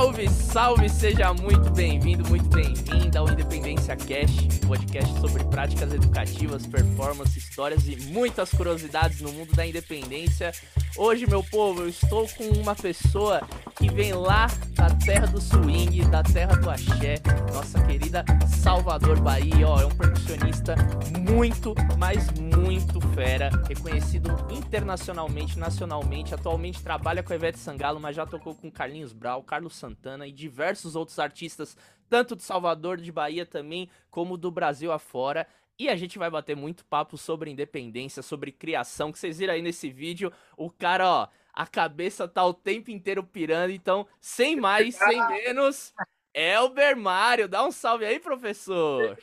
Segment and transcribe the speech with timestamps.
[0.00, 7.38] Salve, salve, seja muito bem-vindo, muito bem-vinda ao Independência Cast, podcast sobre práticas educativas, performance,
[7.38, 10.50] histórias e muitas curiosidades no mundo da independência.
[10.96, 13.42] Hoje, meu povo, eu estou com uma pessoa
[13.76, 17.14] que vem lá da terra do swing, da terra do axé,
[17.54, 20.74] nossa querida Salvador Bahia, ó, é um percussionista
[21.20, 28.26] muito, mas muito fera, reconhecido internacionalmente, nacionalmente, atualmente trabalha com a Ivete Sangalo, mas já
[28.26, 31.76] tocou com Carlinhos Brau, Carlos Santana e diversos outros artistas,
[32.08, 35.46] tanto de Salvador, de Bahia também, como do Brasil afora.
[35.78, 39.62] E a gente vai bater muito papo sobre independência, sobre criação, que vocês viram aí
[39.62, 40.32] nesse vídeo.
[40.56, 43.70] O cara, ó, a cabeça tá o tempo inteiro pirando.
[43.70, 45.94] Então, sem mais, sem menos,
[46.34, 47.48] Elber Mário.
[47.48, 49.18] Dá um salve aí, professor.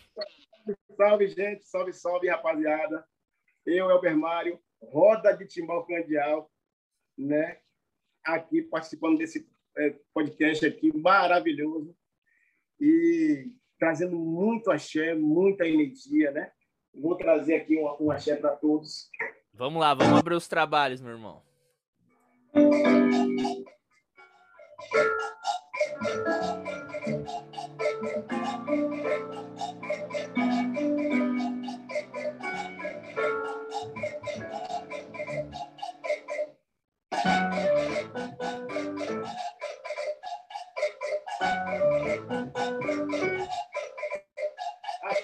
[0.96, 1.64] Salve, gente.
[1.66, 3.06] Salve, salve, rapaziada.
[3.66, 6.50] Eu, Elber Mário, roda de timbal candial,
[7.18, 7.60] né?
[8.24, 9.48] Aqui participando desse
[10.14, 11.96] podcast aqui maravilhoso
[12.80, 16.52] e trazendo muito axé, muita energia, né?
[16.94, 19.10] Vou trazer aqui um, um axé para todos.
[19.54, 21.42] Vamos lá, vamos abrir os trabalhos, meu irmão.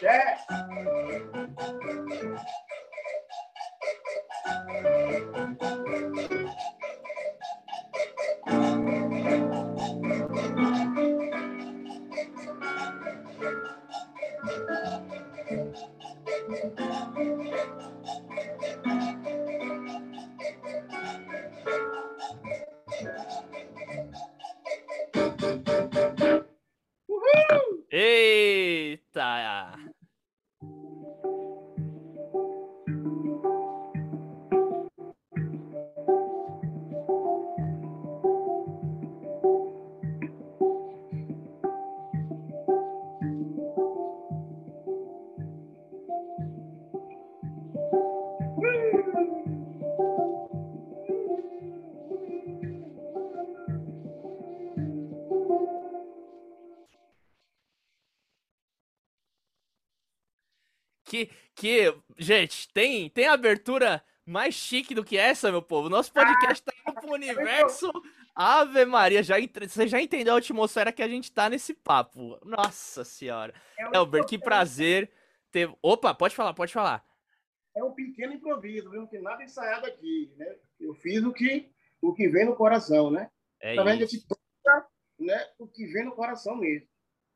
[0.03, 1.42] Que,
[63.13, 65.89] tem, abertura mais chique do que essa, meu povo.
[65.89, 67.91] Nosso podcast tá indo pro universo.
[68.35, 72.39] Ave Maria, já, você já entendeu a atmosfera que a gente tá nesse papo.
[72.43, 73.53] Nossa senhora.
[73.77, 75.11] É Elber, que prazer
[75.51, 75.71] ter.
[75.81, 77.05] Opa, pode falar, pode falar.
[77.75, 79.01] É um pequeno improviso, viu?
[79.01, 80.55] não tem nada ensaiado aqui, né?
[80.79, 83.29] Eu fiz o que, o que vem no coração, né?
[83.59, 84.03] É tá vendo?
[84.03, 84.87] Esse toca,
[85.19, 85.47] né?
[85.57, 86.87] O que vem no coração mesmo.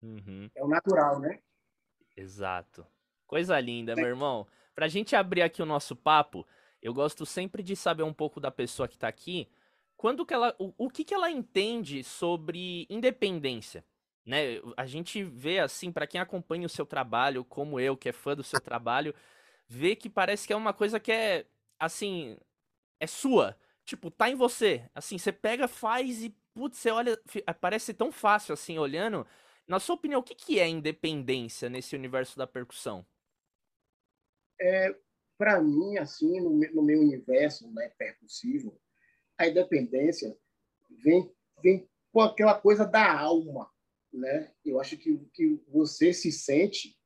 [0.02, 0.50] Uhum.
[0.56, 1.40] É o natural, né?
[2.16, 2.86] Exato.
[3.26, 4.48] Coisa linda, meu irmão.
[4.78, 6.46] Pra gente abrir aqui o nosso papo,
[6.84, 9.50] eu gosto sempre de saber um pouco da pessoa que tá aqui,
[9.96, 13.84] quando que ela, o, o que que ela entende sobre independência,
[14.24, 14.62] né?
[14.78, 18.36] A gente vê assim, para quem acompanha o seu trabalho, como eu, que é fã
[18.36, 19.16] do seu trabalho,
[19.68, 21.48] vê que parece que é uma coisa que é
[21.80, 22.38] assim,
[23.00, 24.88] é sua, tipo, tá em você.
[24.94, 27.20] Assim, você pega, faz e putz, você olha,
[27.60, 29.26] parece tão fácil assim olhando.
[29.68, 33.04] Na sua opinião, o que que é independência nesse universo da percussão?
[34.60, 34.96] É,
[35.38, 38.80] para mim, assim, no, no, meu universo né, percussivo,
[39.38, 40.36] a independência
[41.04, 41.32] vem,
[41.62, 43.70] vem com aquela coisa da alma,
[44.12, 44.52] né?
[44.66, 46.98] Eu acho que, que você se sente,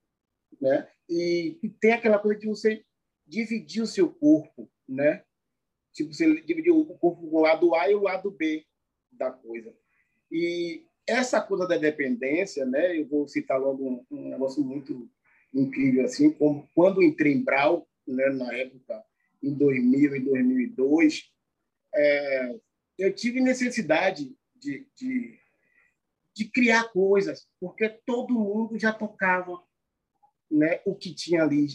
[0.62, 0.90] né?
[1.10, 2.86] E, e tem aquela coisa de você
[3.28, 5.26] dividir o seu corpo, né?
[5.94, 8.66] Tipo, você dividir o corpo com o lado A e o lado B
[9.12, 9.76] da coisa.
[10.32, 12.98] E essa coisa da dependência, né?
[12.98, 15.10] Eu vou citar logo um, um negócio muito
[15.54, 19.04] incrível assim, como quando entrei em Brau, né, na época,
[19.42, 21.32] em 2000 e 2002,
[21.94, 22.60] é,
[22.98, 25.40] eu tive necessidade de, de,
[26.36, 29.62] de, criar coisas, porque todo mundo já tocava
[30.50, 31.68] né, o que tinha ali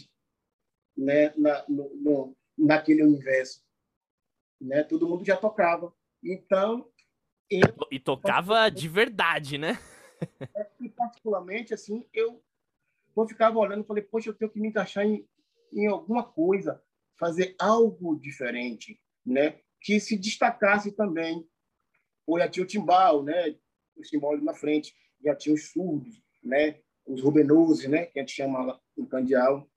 [0.95, 3.61] né, na, no, no, naquele universo.
[4.59, 4.83] Né?
[4.83, 5.93] Todo mundo já tocava.
[6.23, 6.89] Então.
[7.49, 9.79] Eu, e tocava de verdade, né?
[10.81, 12.43] e particularmente, assim, eu
[13.23, 15.27] eu ficava olhando e falei, poxa, eu tenho que me encaixar em,
[15.73, 16.81] em alguma coisa,
[17.17, 19.59] fazer algo diferente, né?
[19.81, 21.47] Que se destacasse também.
[22.25, 23.55] Ou já tinha o timbal, né?
[23.95, 24.93] O timbal na frente,
[25.23, 26.79] já tinha os surdos, né?
[27.05, 28.05] Os rubenoses, né?
[28.05, 29.69] Que a gente chama no candial.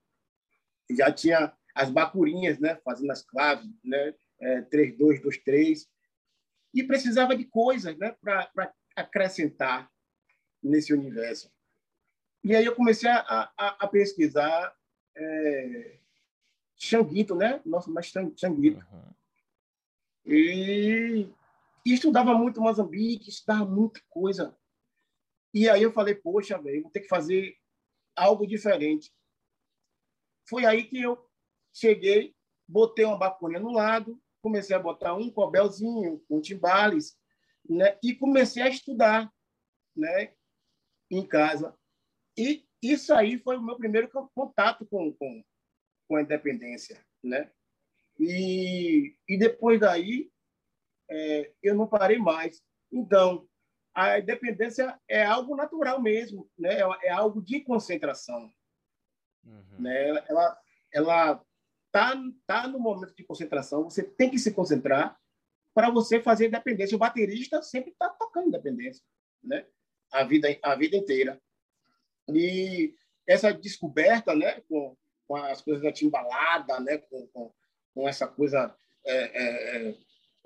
[0.90, 2.76] Já tinha as bacurinhas, né?
[2.84, 4.14] Fazendo as claves, né?
[4.40, 5.88] É, 3, 2, 2, 3.
[6.75, 8.14] E precisava de coisas, né?
[8.20, 9.90] Para acrescentar
[10.62, 11.50] nesse universo.
[12.42, 14.75] E aí eu comecei a, a, a pesquisar
[15.16, 15.98] é,
[16.76, 17.60] Xanguito, né?
[17.64, 18.84] Nossa, mas Xanguito.
[18.90, 19.14] Uhum.
[20.25, 21.28] E,
[21.84, 24.56] e, estudava muito Moçambique, estudava muita coisa.
[25.52, 27.56] E aí eu falei, poxa, velho, vou ter que fazer
[28.16, 29.12] algo diferente.
[30.48, 31.19] Foi aí que eu
[31.72, 32.34] cheguei,
[32.66, 37.19] botei uma bacuninha no lado, comecei a botar um cobelzinho, um timbales,
[37.69, 37.98] né?
[38.02, 39.32] E comecei a estudar,
[39.94, 40.32] né?
[41.10, 41.76] Em casa.
[42.36, 45.44] E isso aí foi o meu primeiro contato com, com,
[46.08, 47.50] com a independência, né?
[48.18, 50.30] E, e depois daí,
[51.10, 52.62] é, eu não parei mais.
[52.92, 53.48] Então,
[53.94, 56.80] a independência é algo natural mesmo, né?
[56.80, 58.52] É, é algo de concentração,
[59.44, 59.80] uhum.
[59.80, 60.08] né?
[60.28, 60.60] Ela,
[60.92, 61.44] ela
[61.90, 62.14] tá,
[62.46, 63.84] tá no momento de concentração.
[63.84, 65.18] Você tem que se concentrar
[65.74, 66.96] para você fazer independência.
[66.96, 69.04] O baterista sempre está tocando independência,
[69.42, 69.66] né?
[70.12, 71.40] A vida, a vida inteira.
[72.36, 72.94] E
[73.26, 74.96] essa descoberta, né, com,
[75.26, 77.52] com as coisas da timbalada, né, com, com,
[77.94, 78.74] com essa coisa
[79.04, 79.94] é, é, é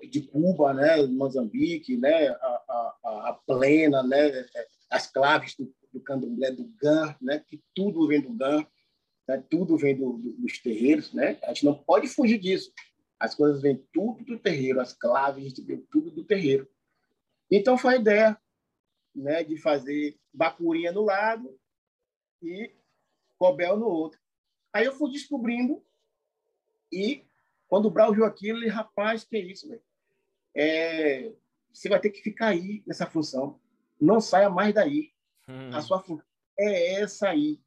[0.07, 4.45] de Cuba, né, Moçambique, né, a, a, a plena, né,
[4.89, 8.65] as claves do, do candomblé, do GAN, né, que tudo vem do GAN,
[9.27, 12.71] né, tudo vem do, do, dos terreiros, né, a gente não pode fugir disso.
[13.17, 16.69] As coisas vêm tudo do terreiro, as claves vêm tudo do terreiro.
[17.49, 18.37] Então foi a ideia
[19.15, 21.57] né, de fazer bacurinha no lado
[22.41, 22.71] e
[23.37, 24.19] Cobel no outro.
[24.73, 25.83] Aí eu fui descobrindo
[26.91, 27.25] e
[27.67, 29.81] quando o Brau viu aquilo, ele, rapaz, que é isso, velho?
[30.55, 31.31] É,
[31.73, 33.59] você vai ter que ficar aí nessa função.
[33.99, 35.11] Não saia mais daí.
[35.47, 35.69] Hum.
[35.73, 36.25] A sua função
[36.57, 37.59] é essa aí.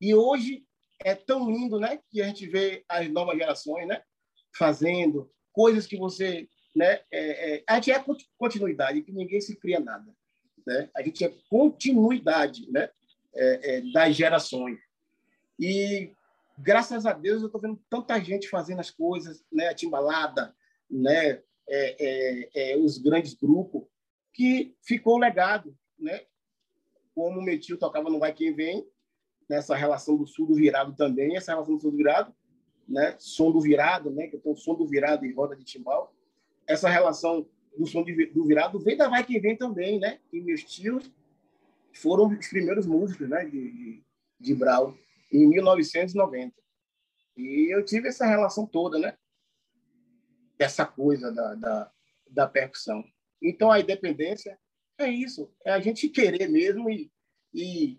[0.00, 0.66] E hoje
[1.02, 4.02] é tão lindo, né, que a gente vê as novas gerações, né,
[4.56, 8.04] fazendo coisas que você, né, é, é, a gente é
[8.38, 10.14] continuidade, que ninguém se cria nada,
[10.66, 10.90] né?
[10.94, 12.90] A gente é continuidade, né?
[13.34, 14.78] É, é, das gerações.
[15.58, 16.12] E,
[16.58, 19.68] graças a Deus, eu estou vendo tanta gente fazendo as coisas, né?
[19.68, 20.54] a Timbalada,
[20.90, 21.42] né?
[21.72, 23.84] É, é, é, os grandes grupos,
[24.32, 25.76] que ficou legado.
[25.98, 26.22] Né?
[27.14, 28.86] Como o Metil tocava no Vai Quem Vem,
[29.48, 32.34] nessa relação do sul do virado também, essa relação do sul do virado,
[32.88, 33.14] né?
[33.18, 34.26] som do virado, né?
[34.26, 36.12] que tem o som do virado e roda de timbal.
[36.66, 37.46] Essa relação
[37.76, 40.18] do som de, do virado vem da Vai Quem Vem também, né?
[40.32, 41.10] E meus tios
[41.92, 44.04] foram os primeiros músicos né, de, de,
[44.38, 44.96] de Brau,
[45.32, 46.54] em 1990.
[47.36, 49.16] E eu tive essa relação toda, né?
[50.58, 51.92] Essa coisa da, da,
[52.28, 53.02] da percussão.
[53.42, 54.58] Então, a independência
[54.98, 57.10] é isso, é a gente querer mesmo e,
[57.54, 57.98] e,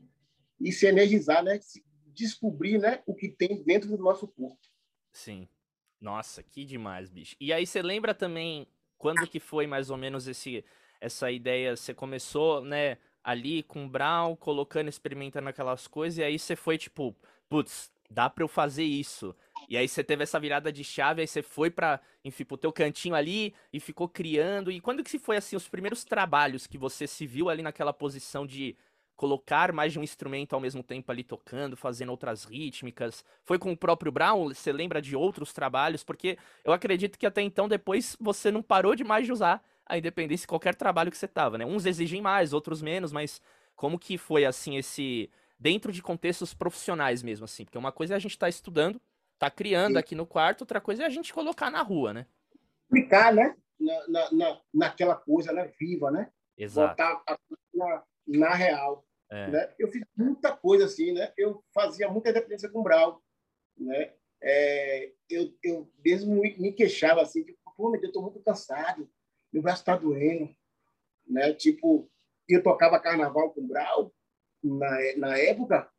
[0.60, 1.60] e se energizar, né?
[2.08, 4.60] Descobrir né, o que tem dentro do nosso corpo.
[5.12, 5.48] Sim.
[6.00, 7.36] Nossa, que demais, bicho.
[7.40, 8.68] E aí você lembra também
[8.98, 10.64] quando que foi mais ou menos esse
[11.00, 11.76] essa ideia?
[11.76, 12.98] Você começou, né?
[13.24, 17.16] Ali com o Brown, colocando, experimentando aquelas coisas, e aí você foi tipo,
[17.50, 19.36] putz, dá pra eu fazer isso.
[19.70, 22.74] E aí você teve essa virada de chave, aí você foi pra, enfim, pro teu
[22.74, 24.72] cantinho ali e ficou criando.
[24.72, 27.94] E quando que se foi, assim, os primeiros trabalhos que você se viu ali naquela
[27.94, 28.76] posição de
[29.16, 33.24] colocar mais de um instrumento ao mesmo tempo ali tocando, fazendo outras rítmicas?
[33.44, 34.50] Foi com o próprio Brown?
[34.50, 36.04] Você lembra de outros trabalhos?
[36.04, 39.98] Porque eu acredito que até então depois você não parou de mais de usar a
[39.98, 41.66] independência de qualquer trabalho que você tava, né?
[41.66, 43.42] Uns exigem mais, outros menos, mas
[43.76, 45.30] como que foi assim esse
[45.60, 47.66] dentro de contextos profissionais mesmo assim?
[47.66, 49.02] Porque uma coisa é a gente tá estudando,
[49.38, 50.00] tá criando Sim.
[50.00, 52.26] aqui no quarto, outra coisa é a gente colocar na rua, né?
[52.88, 53.54] Aplicar, né?
[53.78, 55.70] Na, na, na, naquela coisa, né?
[55.78, 56.32] Viva, né?
[56.58, 56.92] Exato.
[56.92, 57.22] Botar
[57.74, 59.06] na, na real.
[59.30, 59.48] É.
[59.50, 59.74] Né?
[59.78, 61.34] Eu fiz muita coisa assim, né?
[61.38, 63.22] Eu fazia muita independência com o Brau,
[63.78, 64.14] né?
[64.42, 68.40] É, eu, eu mesmo me, me queixava assim, tipo, pô, meu Deus, eu tô muito
[68.40, 69.10] cansado
[69.52, 70.54] meu braço está doendo.
[71.28, 71.54] Né?
[71.54, 72.10] Tipo,
[72.48, 74.14] eu tocava carnaval com o Brau
[74.64, 75.92] na, na época,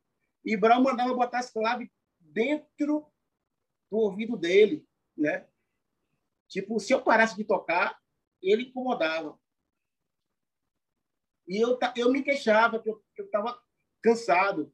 [0.44, 1.88] e Brau mandava botar as claves
[2.20, 3.06] dentro
[3.90, 4.86] do ouvido dele.
[5.16, 5.46] Né?
[6.48, 7.98] Tipo, se eu parasse de tocar,
[8.40, 9.38] ele incomodava.
[11.46, 13.60] E eu, eu me queixava que eu estava
[14.02, 14.72] cansado.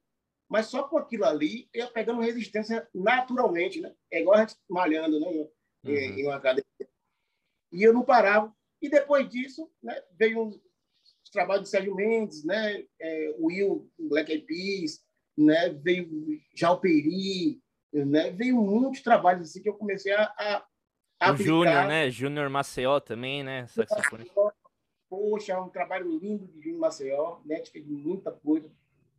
[0.49, 3.95] Mas só com aquilo ali, eu ia pegando resistência naturalmente, né?
[4.11, 5.27] É igual a gente malhando, né?
[5.27, 5.51] Uhum.
[5.85, 6.65] Em, uma academia.
[7.71, 8.55] E eu não parava.
[8.81, 14.31] E depois disso, né, veio os, os trabalhos de Sérgio Mendes, né, é, Will, Black
[14.31, 15.01] Eyed Peas,
[15.37, 16.09] né, veio
[16.55, 17.61] Jalperi,
[17.93, 20.25] né, veio muitos trabalhos assim que eu comecei a,
[21.21, 22.11] a, o Júnior, né?
[22.11, 23.67] Júnior Maceió também, né?
[25.11, 27.57] Poxa, é um trabalho lindo de Júnior Maceió, né?
[27.57, 28.71] Gente fez muita coisa,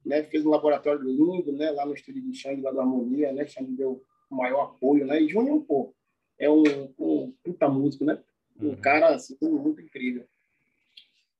[0.06, 0.24] né?
[0.24, 1.72] Fez um laboratório lindo, né?
[1.72, 3.46] Lá no estúdio de Xande, lá do Harmonia, né?
[3.46, 5.22] Xande deu o maior apoio, né?
[5.22, 5.94] E Júnior, pô,
[6.38, 6.64] é um,
[6.98, 8.24] um puta músico, né?
[8.60, 8.82] Um uhum.
[8.82, 10.28] cara assim, muito incrível.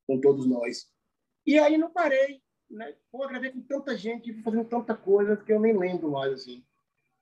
[0.08, 0.88] com todos nós.
[1.46, 2.96] E aí não parei, né?
[3.12, 6.64] Pô, gravei com tanta gente, fazendo tanta coisa que eu nem lembro mais, assim.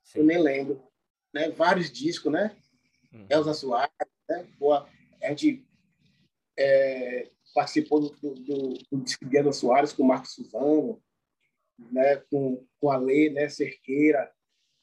[0.03, 0.19] Sim.
[0.19, 0.81] Eu nem lembro.
[1.33, 1.49] Né?
[1.49, 2.55] Vários discos, né?
[3.13, 3.25] Hum.
[3.29, 3.91] Elza Soares,
[4.29, 4.47] né?
[4.57, 4.87] Boa.
[5.21, 5.65] A gente
[6.57, 11.01] é, participou do, do, do, do disco de Elza Soares com o Marcos Suzano,
[11.91, 12.17] né?
[12.29, 13.49] com, com a Lê né?
[13.49, 14.31] Cerqueira,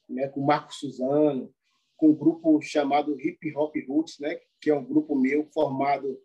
[0.09, 0.29] né?
[0.29, 1.55] com o Marcos Suzano,
[1.97, 4.41] com um grupo chamado Hip Hop Roots, né?
[4.65, 6.19] Que é um grupo meu formado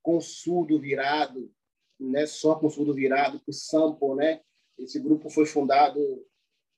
[0.00, 1.52] com surdo virado,
[1.98, 2.24] né?
[2.24, 4.14] só com surdo virado, com sample.
[4.14, 4.40] Né?
[4.78, 5.98] Esse grupo foi fundado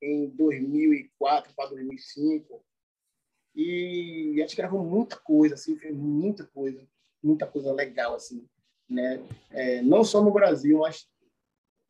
[0.00, 2.64] em 2004 para 2005.
[3.54, 6.88] E a gente gravou muita coisa, assim, fez muita coisa,
[7.22, 8.48] muita coisa legal, assim,
[8.88, 9.20] né?
[9.50, 11.06] É, não só no Brasil, mas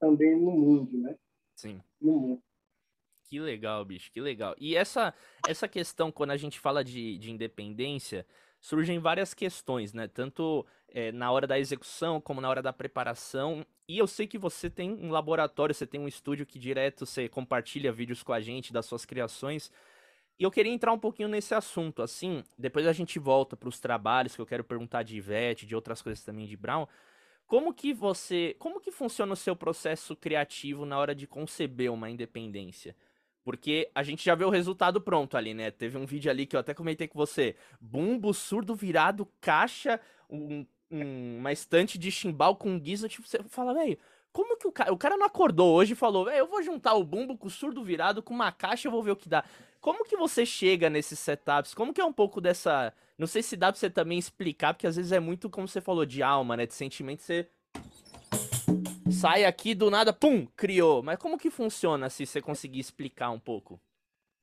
[0.00, 1.16] também no mundo, né?
[1.54, 1.80] Sim.
[2.00, 2.42] No mundo.
[3.24, 4.56] Que legal, bicho, que legal.
[4.58, 5.14] E essa,
[5.46, 8.26] essa questão, quando a gente fala de, de independência,
[8.60, 10.08] surgem várias questões, né?
[10.08, 13.64] Tanto é, na hora da execução como na hora da preparação.
[13.88, 17.28] E eu sei que você tem um laboratório, você tem um estúdio que direto você
[17.28, 19.70] compartilha vídeos com a gente das suas criações.
[20.38, 23.80] E eu queria entrar um pouquinho nesse assunto, assim, depois a gente volta para os
[23.80, 26.86] trabalhos que eu quero perguntar de Ivete, de outras coisas também de Brown.
[27.44, 32.08] Como que você, como que funciona o seu processo criativo na hora de conceber uma
[32.08, 32.94] independência?
[33.48, 35.70] Porque a gente já vê o resultado pronto ali, né?
[35.70, 37.56] Teve um vídeo ali que eu até comentei com você.
[37.80, 43.08] Bumbo, surdo virado, caixa, um, um, uma estante de chimbal com guisa.
[43.08, 43.96] Tipo, você fala, velho,
[44.34, 44.92] como que o cara...
[44.92, 47.50] O cara não acordou hoje e falou, velho, eu vou juntar o bumbo com o
[47.50, 49.42] surdo virado com uma caixa eu vou ver o que dá.
[49.80, 51.72] Como que você chega nesses setups?
[51.72, 52.92] Como que é um pouco dessa...
[53.16, 55.80] Não sei se dá pra você também explicar, porque às vezes é muito, como você
[55.80, 56.66] falou, de alma, né?
[56.66, 57.48] De sentimento, você
[59.18, 61.02] sai aqui do nada, pum, criou.
[61.02, 63.80] Mas como que funciona se você conseguir explicar um pouco?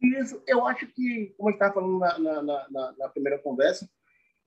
[0.01, 3.89] Isso, eu acho que, como a gente estava falando na, na, na, na, primeira conversa,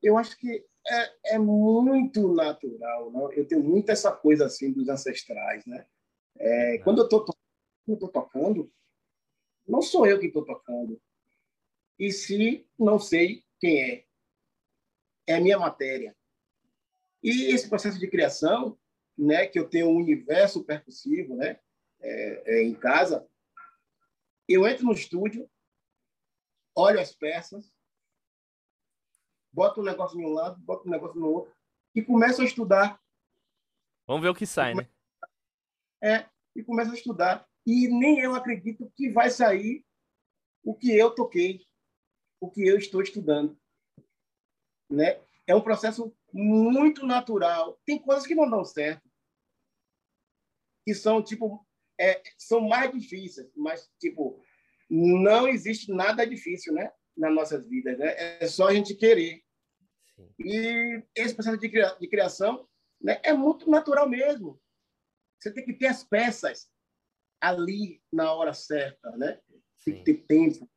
[0.02, 3.10] eu acho que é, é muito natural.
[3.10, 3.20] Né?
[3.32, 5.86] Eu tenho muito essa coisa assim dos ancestrais, né?
[6.36, 7.24] É, quando eu estou
[8.10, 8.70] tocando,
[9.66, 11.00] não sou eu que estou tocando.
[11.98, 14.04] E se não sei quem é,
[15.26, 16.14] é a minha matéria.
[17.22, 18.78] E esse processo de criação
[19.18, 21.58] né, que eu tenho um universo percussivo, né,
[22.00, 23.28] é, é, em casa,
[24.48, 25.50] eu entro no estúdio,
[26.74, 27.74] olho as peças,
[29.52, 31.54] boto um negócio de um lado, boto um negócio no outro
[31.94, 33.02] e começo a estudar.
[34.06, 34.88] Vamos ver o que sai, né?
[36.00, 37.46] É, e começo a estudar.
[37.66, 39.84] E nem eu acredito que vai sair
[40.62, 41.66] o que eu toquei,
[42.40, 43.58] o que eu estou estudando.
[44.88, 45.20] Né?
[45.46, 47.78] É um processo muito natural.
[47.84, 49.07] Tem coisas que não dão certo
[50.88, 51.66] que são tipo
[52.00, 54.42] é, são mais difíceis, mas tipo
[54.88, 58.14] não existe nada difícil, né, nas nossas vidas, né?
[58.40, 59.42] É só a gente querer.
[60.16, 60.30] Sim.
[60.40, 62.66] E esse processo de, cria de criação,
[62.98, 64.58] né, é muito natural mesmo.
[65.38, 66.70] Você tem que ter as peças
[67.38, 69.38] ali na hora certa, né?
[69.84, 70.70] Tem que ter tempo,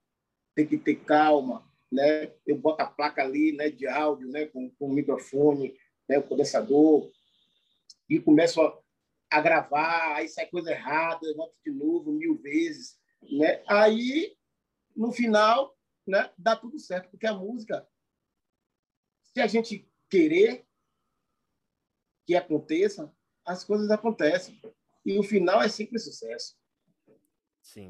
[0.54, 2.34] tem que ter calma, né?
[2.46, 5.74] Eu boto a placa ali, né, de áudio, né, com, com o microfone,
[6.10, 7.10] né, o condensador
[8.10, 8.81] e começo a
[9.32, 13.64] a gravar, aí sai coisa errada, eu volto de novo mil vezes, né?
[13.66, 14.36] Aí,
[14.96, 17.88] no final, né, dá tudo certo, porque a música,
[19.34, 20.66] se a gente querer
[22.28, 23.14] que aconteça,
[23.46, 24.60] as coisas acontecem.
[25.06, 26.56] E o final é sempre sucesso.
[27.62, 27.90] Sim.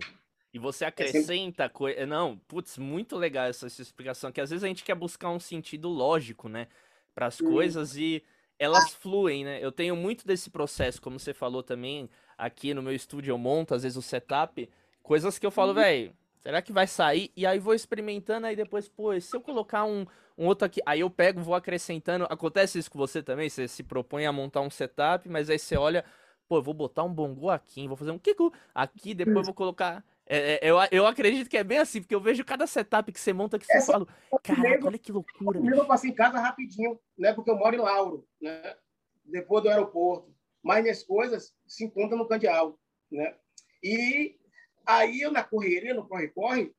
[0.54, 1.70] E você acrescenta é sempre...
[1.70, 2.06] coisa.
[2.06, 4.32] Não, putz, muito legal essa, essa, explicação.
[4.32, 6.68] Que às vezes a gente quer buscar um sentido lógico, né?
[7.14, 8.24] Para as coisas e
[8.62, 9.58] elas fluem, né?
[9.60, 13.74] Eu tenho muito desse processo, como você falou também, aqui no meu estúdio eu monto
[13.74, 14.70] às vezes o setup,
[15.02, 15.76] coisas que eu falo, uhum.
[15.76, 16.14] velho,
[16.44, 17.32] será que vai sair?
[17.36, 20.06] E aí vou experimentando, aí depois, pô, se eu colocar um,
[20.38, 22.28] um outro aqui, aí eu pego, vou acrescentando.
[22.30, 23.50] Acontece isso com você também?
[23.50, 26.06] Você se propõe a montar um setup, mas aí você olha,
[26.48, 30.04] pô, eu vou botar um bongo aqui, vou fazer um kiku aqui, depois vou colocar
[30.34, 33.20] é, é, eu, eu acredito que é bem assim, porque eu vejo cada setup que
[33.20, 34.08] você monta que você Essa, fala,
[34.42, 35.60] caraca, olha que loucura.
[35.60, 37.34] Eu passo em casa rapidinho, né?
[37.34, 38.78] Porque eu moro em Lauro, né?
[39.26, 40.34] Depois do aeroporto.
[40.64, 42.80] Mas minhas coisas se encontram no Candial,
[43.12, 43.36] né?
[43.84, 44.40] E
[44.86, 46.74] aí eu na correria, no corre-corre,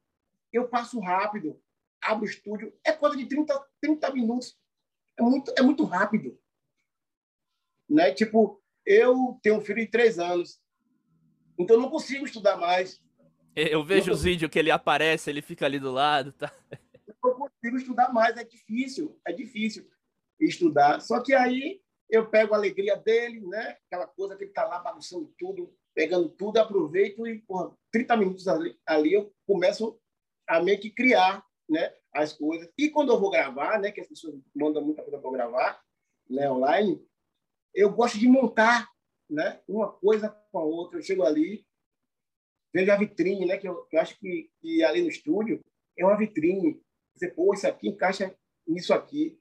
[0.50, 1.61] eu passo rápido,
[2.00, 4.59] abro o estúdio, é coisa de 30, 30 minutos.
[5.18, 6.40] É muito, é muito rápido.
[7.87, 8.12] Né?
[8.12, 10.59] Tipo, eu tenho um filho de três anos,
[11.59, 12.99] então eu não consigo estudar mais.
[13.54, 16.52] Eu vejo eu os vídeos que ele aparece, ele fica ali do lado, tá?
[17.25, 19.88] Eu consigo estudar mais, é difícil, é difícil
[20.40, 21.00] estudar.
[21.00, 23.76] Só que aí eu pego a alegria dele, né?
[23.87, 28.49] Aquela coisa que ele tá lá bagunçando tudo, pegando tudo, aproveito e, por 30 minutos
[28.49, 29.99] ali, ali eu começo
[30.49, 31.92] a meio que criar, né?
[32.12, 32.68] As coisas.
[32.76, 33.92] E quando eu vou gravar, né?
[33.92, 35.80] Que as pessoas mandam muita coisa para gravar,
[36.28, 36.50] né?
[36.50, 37.00] Online,
[37.75, 38.90] eu gosto de montar
[39.28, 40.99] né, uma coisa com a outra.
[40.99, 41.66] Eu chego ali,
[42.73, 45.61] vejo a vitrine, né, que eu, eu acho que, que, ali no estúdio
[45.99, 46.81] é uma vitrine.
[47.14, 48.35] Você, pô, isso aqui encaixa
[48.67, 49.38] nisso aqui.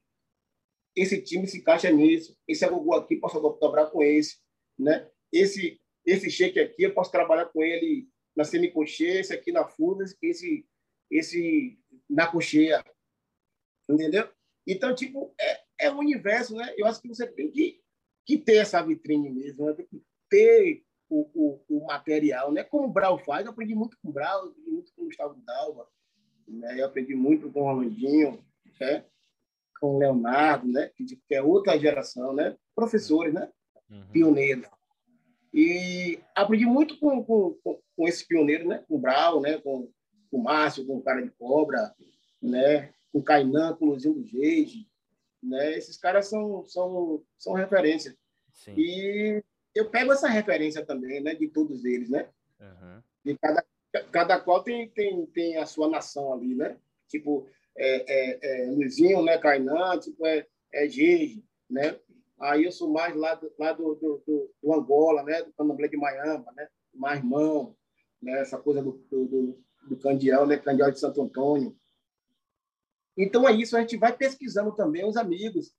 [0.96, 2.38] Esse time se encaixa nisso.
[2.48, 4.38] Esse agogô aqui posso dobrar com esse.
[4.78, 5.10] Né?
[5.32, 10.18] Esse, esse shake aqui eu posso trabalhar com ele na semicocheia, esse aqui na fudas,
[10.22, 10.66] esse,
[11.10, 12.84] esse na cocheia.
[13.90, 14.30] Entendeu?
[14.68, 16.74] Então, tipo, é, é um universo, né?
[16.78, 17.82] Eu acho que você tem que,
[18.26, 19.74] que ter essa vitrine mesmo, né?
[19.74, 22.64] tem que ter o, o, o, material, né?
[22.64, 25.36] Como o Brau faz, eu aprendi muito com o Brau, aprendi muito com o Gustavo
[25.46, 25.86] Dalva,
[26.48, 26.80] né?
[26.80, 28.42] eu aprendi muito com o Rolandinho,
[28.80, 29.06] né?
[29.80, 30.90] com o Leonardo, né?
[30.96, 32.56] que é outra geração, né?
[32.74, 33.52] Professores, né?
[33.90, 34.08] Uhum.
[34.14, 34.70] Pioneiros.
[35.54, 38.86] E aprendi muito com, com, com esse pioneiro, né?
[38.88, 39.58] Com o Brau, né?
[39.58, 39.92] Com,
[40.30, 41.94] com o Márcio, com o Cara de Cobra,
[42.42, 42.94] né?
[43.12, 44.88] Com o Kainan, com o Luzinho do Geide,
[45.44, 45.78] né?
[45.78, 48.16] Esses caras são, são, são referência.
[48.54, 48.76] Sim.
[48.78, 51.36] E eu pego essa referência também, né?
[51.36, 52.30] De todos eles, né?
[52.60, 53.02] Uhum.
[53.26, 53.66] E cada,
[54.12, 56.78] cada qual tem, tem, tem a sua nação ali, né?
[57.08, 57.48] Tipo,
[57.78, 59.38] é, é, é Luizinho, né?
[59.38, 61.98] Kainan, tipo, é, é Gigi, né?
[62.40, 65.44] Aí eu sou mais lá do, lá do, do, do, Angola, né?
[65.44, 66.68] Do Candomblé de Miami, né?
[66.94, 67.76] Mais mão,
[68.22, 68.42] né?
[68.42, 70.58] Essa coisa do, do, do, do Candial, né?
[70.58, 71.76] Candial de Santo Antônio.
[73.18, 75.74] Então é isso, a gente vai pesquisando também os amigos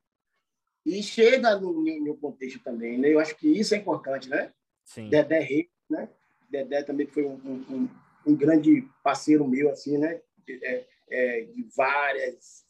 [0.84, 3.08] e chega no, no contexto também, né?
[3.08, 4.52] Eu acho que isso é importante, né?
[4.84, 5.08] Sim.
[5.08, 6.08] Dedé Rei, né?
[6.50, 7.88] Dedé também foi um, um,
[8.26, 10.20] um grande parceiro meu, assim, né?
[10.44, 12.64] De, é, é, de várias,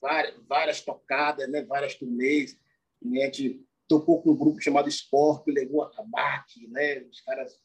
[0.00, 1.62] várias, várias tocadas, né?
[1.62, 2.56] Várias turnês.
[3.02, 3.22] Né?
[3.22, 7.00] A gente tocou com um grupo chamado Scorpio, levou a tabaque, né?
[7.02, 7.60] Os caras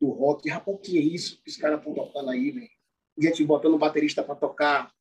[0.00, 0.48] do rock.
[0.48, 2.70] Rapaz, o que é isso que os caras estão tocando aí, velho?
[3.18, 4.92] Gente botando o baterista para tocar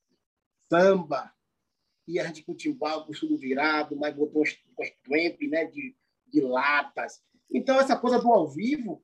[0.70, 1.35] samba,
[2.08, 5.96] e a gente com timbal, com tudo virado, mas botou uns, uns tramp, né, de,
[6.28, 7.24] de latas.
[7.52, 9.04] Então, essa coisa do ao vivo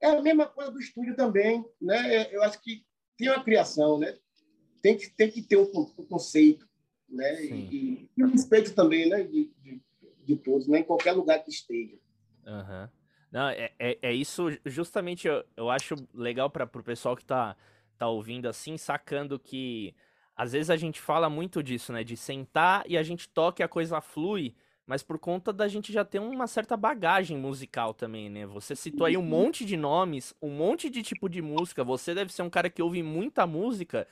[0.00, 2.34] é a mesma coisa do estúdio também, né?
[2.34, 2.84] Eu acho que
[3.16, 4.18] tem uma criação, né?
[4.80, 6.66] Tem que, tem que ter um, um conceito,
[7.08, 7.44] né?
[7.44, 9.22] E, e, o respeito também, né?
[9.24, 9.82] De, de,
[10.24, 10.78] de, todos, né?
[10.78, 11.98] Em qualquer lugar que esteja.
[12.46, 12.88] Uhum.
[13.30, 17.56] Não, é, é, é, isso justamente eu, eu acho legal para o pessoal que está
[17.98, 19.94] tá ouvindo assim, sacando que
[20.40, 22.02] às vezes a gente fala muito disso, né?
[22.02, 24.54] De sentar e a gente toca e a coisa flui,
[24.86, 28.46] mas por conta da gente já ter uma certa bagagem musical também, né?
[28.46, 29.26] Você citou aí um uhum.
[29.26, 31.84] monte de nomes, um monte de tipo de música.
[31.84, 34.08] Você deve ser um cara que ouve muita música,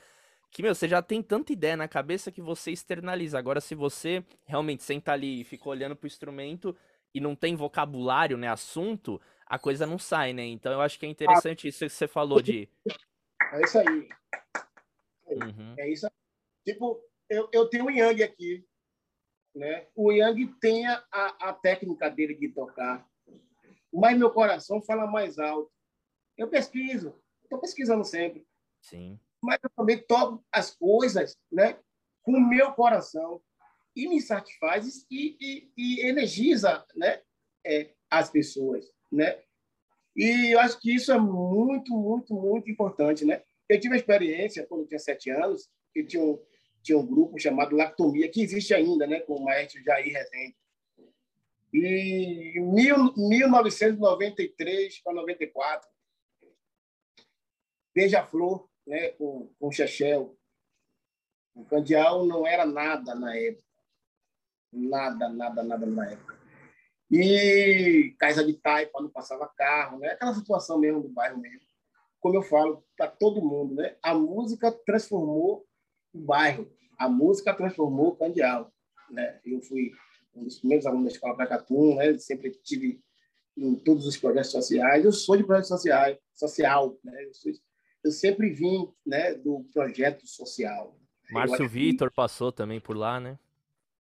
[0.51, 3.39] que, meu, você já tem tanta ideia na cabeça que você externaliza.
[3.39, 6.77] Agora, se você realmente senta ali e fica olhando pro instrumento
[7.11, 10.45] e não tem vocabulário, né, assunto, a coisa não sai, né?
[10.45, 12.69] Então eu acho que é interessante isso que você falou de.
[13.51, 14.09] É isso aí.
[15.25, 15.75] Uhum.
[15.77, 16.18] É isso aí.
[16.71, 18.63] Tipo, eu, eu tenho o Yang aqui.
[19.55, 19.87] Né?
[19.95, 23.09] O Yang tem a, a técnica dele de tocar,
[23.91, 25.71] mas meu coração fala mais alto.
[26.37, 28.45] Eu pesquiso, estou pesquisando sempre.
[28.83, 29.19] Sim.
[29.41, 31.79] Mas eu também toco as coisas né,
[32.21, 33.41] com o meu coração
[33.95, 37.23] e me satisfaz e, e, e energiza né,
[37.65, 38.85] é, as pessoas.
[39.11, 39.41] Né?
[40.15, 43.25] E eu acho que isso é muito, muito, muito importante.
[43.25, 43.41] Né?
[43.67, 46.39] Eu tive a experiência, quando eu tinha sete anos, que tinha um,
[46.81, 50.55] tinha um grupo chamado Lactomia, que existe ainda, né, com o maestro Jair Rezende.
[51.73, 55.89] E em 1993 para 94,
[57.93, 60.35] Beija-Flor, né, com, com Chechel.
[61.53, 63.67] O Candial não era nada na época.
[64.71, 66.39] Nada, nada, nada na época.
[67.11, 70.11] E Casa de Taipa não passava carro, né?
[70.11, 71.67] Aquela situação mesmo do bairro mesmo.
[72.19, 73.97] Como eu falo para todo mundo, né?
[74.03, 75.65] A música transformou
[76.13, 76.71] o bairro.
[76.97, 78.71] A música transformou o Candial.
[79.09, 79.39] Né?
[79.45, 79.91] Eu fui
[80.35, 82.17] um dos primeiros alunos da Escola Pracatum, né?
[82.17, 83.01] sempre tive
[83.57, 85.03] em todos os projetos sociais.
[85.03, 87.25] Eu sou de projeto social, social né?
[87.25, 87.51] eu, sou,
[88.03, 90.97] eu sempre vim né, do projeto social.
[91.31, 93.37] Márcio Vitor passou também por lá, né?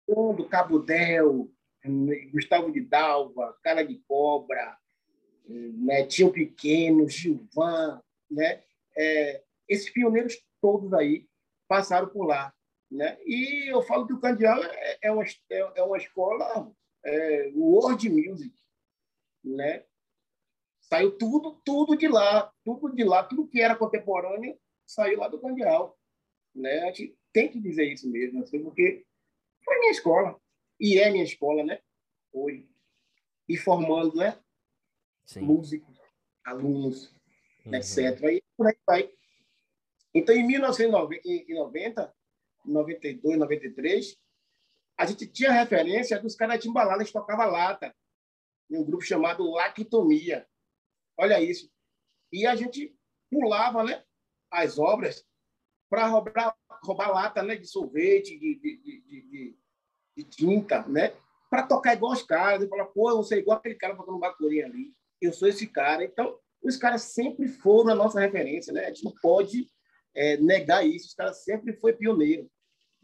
[0.07, 1.51] Do Cabo Del,
[2.33, 4.79] Gustavo de Dalva, Cara de Cobra,
[5.47, 8.63] Netinho Pequeno, Gilvan, né?
[8.97, 11.28] É, esses pioneiros todos aí
[11.69, 12.53] passaram por lá.
[12.91, 13.19] Né?
[13.27, 16.73] E eu falo que o Candial é, é, uma, é, é uma escola
[17.05, 18.55] é, world music.
[19.45, 19.85] Né?
[20.81, 25.39] Saiu tudo, tudo de lá, tudo de lá, tudo que era contemporâneo saiu lá do
[25.39, 25.99] Candial.
[26.55, 26.81] Né?
[26.81, 29.05] A gente tem que dizer isso mesmo, assim, porque
[29.63, 30.41] foi minha escola.
[30.81, 31.81] E é minha escola, né?
[32.33, 32.67] Foi.
[33.49, 34.39] E formando, né?
[35.27, 35.41] Sim.
[35.41, 35.99] Músicos,
[36.45, 37.13] alunos,
[37.67, 37.75] uhum.
[37.75, 38.23] etc.
[38.23, 39.13] E por aí vai.
[40.15, 42.15] Então, em 1990,
[42.65, 44.17] 92, 93,
[44.99, 47.95] a gente tinha referência dos caras de embalada que tocavam lata,
[48.71, 50.47] em um grupo chamado Lactomia.
[51.17, 51.71] Olha isso.
[52.33, 52.95] E a gente
[53.31, 54.03] pulava né,
[54.51, 55.25] as obras
[55.89, 59.59] para roubar, roubar lata né, de sorvete, de, de, de,
[60.17, 61.15] de tinta, né?
[61.49, 62.63] Para tocar igual os caras.
[62.63, 64.93] E falar, pô, eu sei igual aquele cara tocando bacurinha ali.
[65.21, 66.05] Eu sou esse cara.
[66.05, 68.85] Então, os caras sempre foram a nossa referência, né?
[68.85, 69.71] A gente não pode
[70.19, 71.07] é, negar isso.
[71.07, 72.51] Os caras sempre foi pioneiro.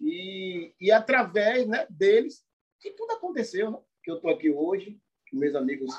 [0.01, 2.45] E, e através né, deles
[2.81, 3.79] que tudo aconteceu, né?
[4.03, 5.95] Que eu estou aqui hoje, que meus amigos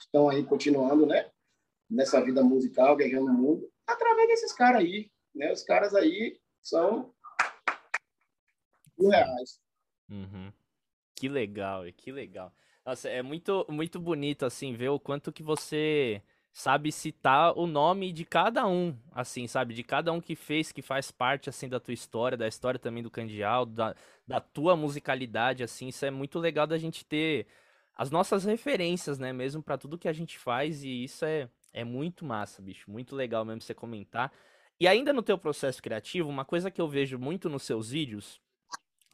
[0.00, 1.30] estão aí continuando, né?
[1.88, 5.52] Nessa vida musical, guerreando no mundo, através desses caras aí, né?
[5.52, 7.14] Os caras aí são
[9.00, 9.60] reais.
[10.10, 10.52] Uhum.
[11.14, 12.52] Que legal, que legal.
[12.84, 18.12] Nossa, é muito, muito bonito, assim, ver o quanto que você sabe citar o nome
[18.12, 19.74] de cada um, assim, sabe?
[19.74, 23.02] De cada um que fez, que faz parte, assim, da tua história, da história também
[23.02, 23.94] do Candial, da,
[24.26, 25.88] da tua musicalidade, assim.
[25.88, 27.46] Isso é muito legal da gente ter
[27.96, 29.32] as nossas referências, né?
[29.32, 32.90] Mesmo para tudo que a gente faz e isso é, é muito massa, bicho.
[32.90, 34.32] Muito legal mesmo você comentar.
[34.80, 38.40] E ainda no teu processo criativo, uma coisa que eu vejo muito nos seus vídeos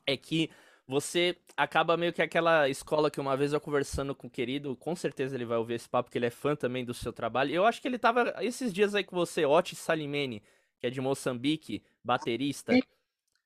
[0.07, 0.51] é que
[0.87, 4.95] você acaba meio que aquela escola que uma vez eu conversando com o querido, com
[4.95, 7.53] certeza ele vai ouvir esse papo, porque ele é fã também do seu trabalho.
[7.53, 10.43] Eu acho que ele tava esses dias aí com você, Otis Salimene,
[10.79, 12.75] que é de Moçambique, baterista.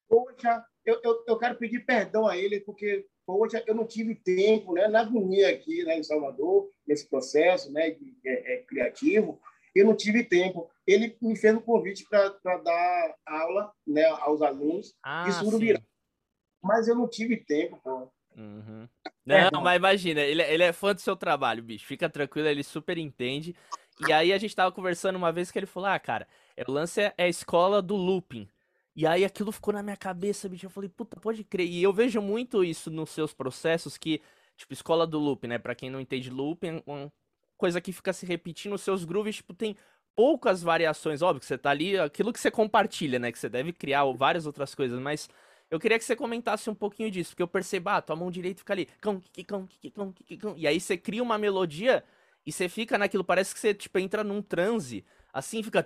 [0.08, 4.72] Poxa, eu, eu, eu quero pedir perdão a ele, porque, poxa, eu não tive tempo,
[4.72, 9.40] né, na agonia aqui, né, em Salvador, nesse processo, né, de, é, é, criativo,
[9.74, 10.68] eu não tive tempo.
[10.86, 15.80] Ele me fez um convite para dar aula, né, aos alunos ah, de Surubirá
[16.62, 18.10] mas eu não tive tempo, pô.
[18.36, 18.88] Uhum.
[19.26, 21.86] É, não, mas imagina, ele, ele é fã do seu trabalho, bicho.
[21.86, 23.54] Fica tranquilo, ele super entende.
[24.06, 26.70] E aí a gente tava conversando uma vez que ele falou: Ah, cara, é, o
[26.70, 28.48] lance é, é a escola do looping.
[28.98, 30.66] E aí aquilo ficou na minha cabeça, bicho.
[30.66, 31.68] Eu falei, puta, pode crer.
[31.68, 34.20] E eu vejo muito isso nos seus processos, que,
[34.56, 35.56] tipo, escola do looping, né?
[35.56, 37.12] Pra quem não entende looping, é uma
[37.56, 38.72] coisa que fica se repetindo.
[38.72, 39.76] Os seus grooves, tipo, tem
[40.16, 41.22] poucas variações.
[41.22, 43.30] Óbvio que você tá ali, aquilo que você compartilha, né?
[43.30, 45.28] Que você deve criar várias outras coisas, mas
[45.70, 48.58] eu queria que você comentasse um pouquinho disso, porque eu percebo, ah, tua mão direita
[48.58, 52.02] fica ali, cão, cão, cão, cão, e aí você cria uma melodia
[52.46, 55.82] e você fica naquilo, parece que você tipo entra num transe, assim fica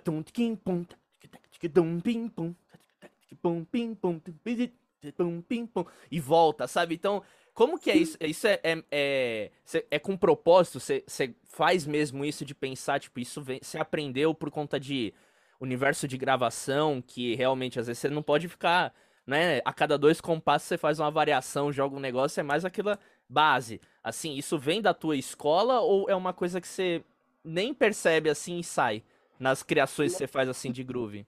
[6.09, 6.95] e volta, sabe?
[6.95, 7.21] Então,
[7.53, 8.17] como que é isso?
[8.21, 9.51] Isso é, é, é,
[9.91, 10.79] é com propósito?
[10.79, 15.13] Você, você faz mesmo isso de pensar, tipo, isso vem, você aprendeu por conta de
[15.59, 18.93] universo de gravação, que realmente às vezes você não pode ficar
[19.25, 19.61] né?
[19.65, 23.79] A cada dois compassos você faz uma variação, joga um negócio, é mais aquela base.
[24.03, 27.03] Assim, isso vem da tua escola ou é uma coisa que você
[27.43, 29.03] nem percebe assim e sai
[29.39, 31.25] nas criações que você faz assim de groove?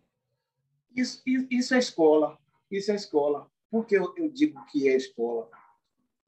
[0.96, 2.38] Isso, isso é escola.
[2.72, 3.50] Isso é escola.
[3.70, 5.50] Por que eu, eu digo que é escola?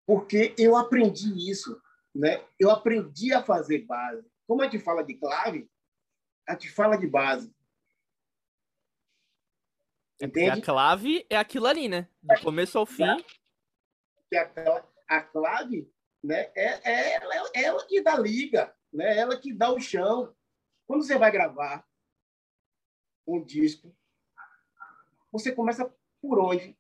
[0.06, 1.82] Porque eu aprendi isso,
[2.14, 2.44] né?
[2.60, 4.26] Eu aprendi a fazer base.
[4.46, 5.70] Como a gente fala de clave,
[6.48, 7.54] a gente fala de base.
[10.20, 10.50] É Entende?
[10.50, 12.08] a clave é aquilo ali, né?
[12.24, 12.42] Do é.
[12.42, 13.06] começo ao fim.
[14.30, 14.38] Que
[15.08, 15.92] a, clave
[16.24, 19.14] né, é, é, ela, é ela que dá liga, né?
[19.14, 20.36] É ela que dá o chão.
[20.88, 21.86] Quando você vai gravar
[23.28, 23.96] um disco,
[25.32, 26.76] você começa por onde?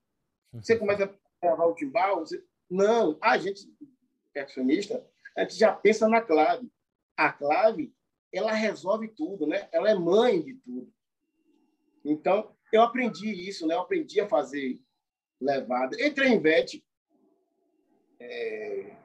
[0.54, 2.22] Você começa a gravar o timbal?
[2.22, 2.44] Você...
[2.70, 3.72] Não, a gente,
[4.34, 6.72] percussionista, a gente já pensa na clave.
[7.16, 7.96] A clave,
[8.34, 9.70] ela resolve tudo, né?
[9.72, 10.92] Ela é mãe de tudo.
[12.04, 13.76] Então, eu aprendi isso, né?
[13.76, 14.80] Eu aprendi a fazer
[15.40, 15.96] levada.
[16.04, 16.84] Entrei em VET.
[18.20, 18.98] É,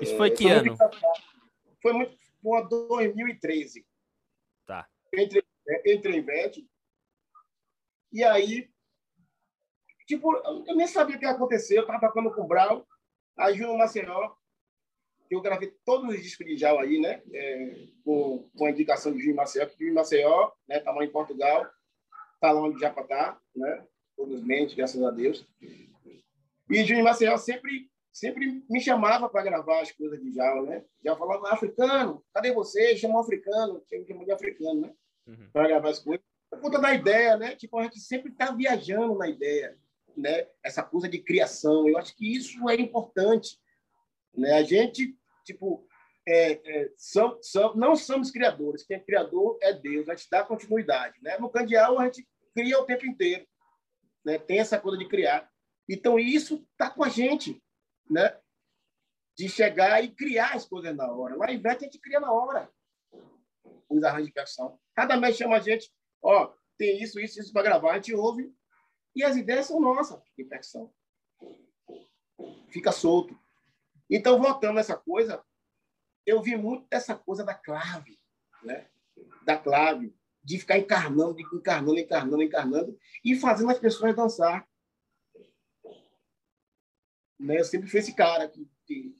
[0.00, 0.76] isso é, foi que ano?
[1.82, 3.86] Foi muito, foi 2013.
[4.66, 4.88] Tá.
[5.12, 5.42] Entrei,
[5.84, 6.66] entrei em VET.
[8.12, 8.70] E aí,
[10.06, 10.34] tipo,
[10.66, 11.76] eu nem sabia o que ia acontecer.
[11.76, 12.86] Eu estava tocando com o Brau,
[13.36, 14.34] aí Júnior Maceió,
[15.28, 17.22] que eu gravei todos os discos de Jal aí, né?
[17.32, 20.78] É, com, com a indicação de Júnior Maceió, que Júnior Maceió, né?
[20.78, 21.68] Estava em Portugal
[22.36, 23.84] está lá onde já está, né?
[24.14, 25.44] Felizmente, graças a Deus.
[26.70, 30.84] E Júnior Maceió sempre, sempre me chamava para gravar as coisas de Jal, né?
[31.04, 32.96] Já falava, africano, cadê você?
[32.96, 34.94] Chamou africano, chamou de africano, né?
[35.26, 35.50] Uhum.
[35.52, 36.24] Para gravar as coisas.
[36.50, 37.56] Por conta da ideia, né?
[37.56, 39.76] Tipo, a gente sempre está viajando na ideia,
[40.16, 40.46] né?
[40.62, 41.88] Essa coisa de criação.
[41.88, 43.58] Eu acho que isso é importante,
[44.34, 44.52] né?
[44.52, 45.86] A gente, tipo,
[46.26, 48.84] é, é, são, são, não somos criadores.
[48.84, 50.08] Quem é criador é Deus.
[50.08, 51.16] A gente dá continuidade.
[51.22, 51.38] Né?
[51.38, 53.46] No Candial, a gente cria o tempo inteiro.
[54.24, 54.38] Né?
[54.38, 55.48] Tem essa coisa de criar.
[55.88, 57.62] Então, isso está com a gente.
[58.10, 58.36] Né?
[59.36, 61.36] De chegar e criar as coisas na hora.
[61.36, 62.68] Lá em Vete, a gente cria na hora
[63.88, 64.78] os arranjos de percussão.
[64.94, 67.92] Cada mês chama a gente, ó, tem isso, isso, isso para gravar.
[67.92, 68.52] A gente ouve
[69.14, 70.92] e as ideias são nossas de percussão.
[72.68, 73.38] fica solto.
[74.10, 75.42] Então, voltando nessa coisa,
[76.26, 78.18] eu vi muito dessa coisa da clave,
[78.62, 78.88] né?
[79.44, 84.68] Da clave, de ficar encarnando, de encarnando, encarnando, encarnando e fazendo as pessoas dançar.
[87.38, 87.60] Né?
[87.60, 89.16] Eu sempre fui esse cara que, que,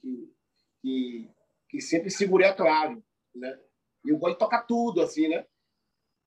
[0.81, 1.31] que,
[1.69, 3.01] que sempre segurei a clave,
[3.33, 3.59] né?
[4.05, 5.45] Eu gosto de tocar tudo, assim, né?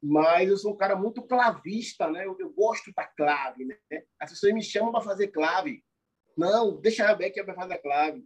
[0.02, 2.24] Mas eu sou um cara muito clavista, né?
[2.24, 3.76] Eu, eu gosto da clave, né?
[4.18, 5.84] As pessoas me chamam para fazer clave.
[6.36, 8.24] Não, deixa a Beck vai fazer a clave.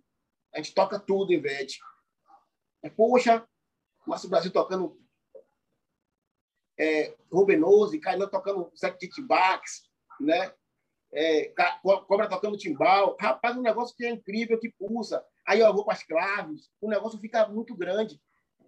[0.52, 1.78] A gente toca tudo, Ivete.
[2.90, 3.46] Poxa,
[4.06, 4.98] Márcio Brasil tocando
[6.78, 9.88] é, Rubenose, Kainan tocando Zé Titibax,
[10.20, 10.52] né?
[11.12, 11.52] É,
[12.06, 13.16] Cobra tocando timbal.
[13.20, 15.24] Rapaz, um negócio que é incrível, que pulsa.
[15.46, 18.20] Aí eu vou para as claves, o negócio fica muito grande.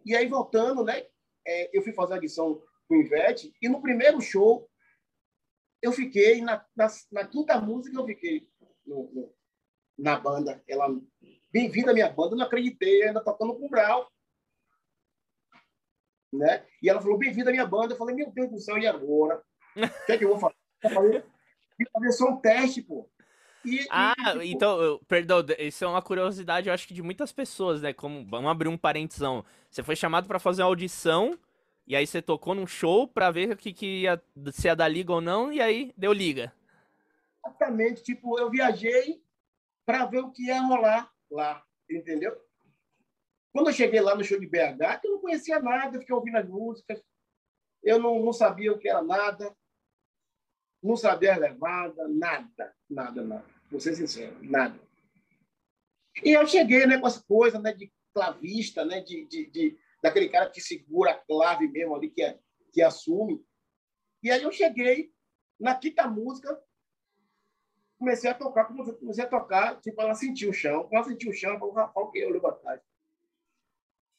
[0.05, 1.07] E aí, voltando, né?
[1.45, 4.69] É, eu fui fazer a edição com o Ivete, e no primeiro show,
[5.83, 8.49] eu fiquei, na, na, na quinta música, eu fiquei
[8.87, 9.35] no, no,
[9.99, 10.63] na banda.
[10.69, 10.89] Ela,
[11.57, 14.13] bem-vinda à minha banda, eu não acreditei, ainda tocando com o Brau.
[16.31, 16.67] Né?
[16.83, 17.95] E ela falou, bem-vinda à minha banda.
[17.95, 19.43] Eu falei, meu Deus do céu, e agora?
[19.75, 20.55] O que é que eu vou fazer?
[20.83, 21.23] Eu falei,
[21.91, 23.09] fazer só um teste, pô.
[23.65, 24.43] E, ah, e, tipo...
[24.43, 27.93] então, perdão, isso é uma curiosidade, eu acho que de muitas pessoas, né?
[27.95, 29.43] Como, vamos abrir um parentesão.
[29.71, 31.39] Você foi chamado para fazer uma audição
[31.87, 34.89] e aí você tocou num show para ver o que, que ia, se ia dar
[34.89, 36.53] liga ou não, e aí deu liga.
[37.45, 39.23] Exatamente, tipo, eu viajei
[39.87, 42.41] para ver o que ia rolar lá, entendeu?
[43.53, 46.49] Quando eu cheguei lá no show de BH, eu não conhecia nada, fiquei ouvindo as
[46.49, 47.03] músicas,
[47.83, 49.57] eu não, não sabia o que era nada,
[50.83, 54.79] não sabia a levada, nada, nada, nada vou ser sincero, nada.
[56.25, 60.29] E eu cheguei né, com essa coisa né, de clavista, né, de, de, de, daquele
[60.29, 62.39] cara que segura a clave mesmo ali, que, é,
[62.73, 63.45] que assume.
[64.23, 65.13] E aí eu cheguei
[65.61, 66.59] na quinta música,
[67.99, 70.83] comecei a tocar, comecei a tocar, tipo, ela sentiu o chão.
[70.83, 72.81] Quando ela sentiu o chão, o que eu olhei para trás.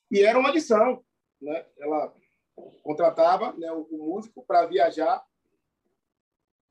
[0.10, 1.04] E era uma audição,
[1.42, 1.66] né?
[1.78, 2.14] Ela
[2.82, 5.24] contratava né, o, o músico para viajar,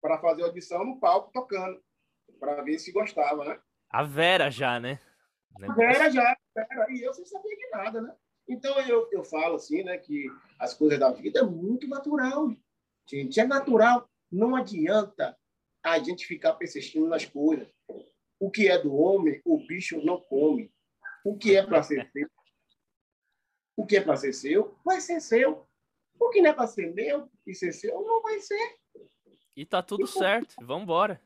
[0.00, 1.80] para fazer audição no palco tocando
[2.38, 3.60] para ver se gostava, né?
[3.90, 5.00] A Vera já, né?
[5.62, 8.14] A Vera já, Vera, e eu sem saber de nada, né?
[8.48, 10.26] Então eu, eu falo assim, né, que
[10.58, 12.48] as coisas da vida é muito natural,
[13.06, 14.08] gente, é natural.
[14.30, 15.36] Não adianta
[15.92, 17.68] a gente ficar persistindo nas coisas.
[18.38, 20.72] O que é do homem, o bicho não come.
[21.24, 22.28] O que é para ser seu,
[23.76, 25.66] o que é para ser seu, vai ser seu.
[26.18, 28.76] O que não é para ser meu e ser seu, não vai ser.
[29.56, 30.54] E tá tudo e, certo.
[30.60, 31.20] Vamos embora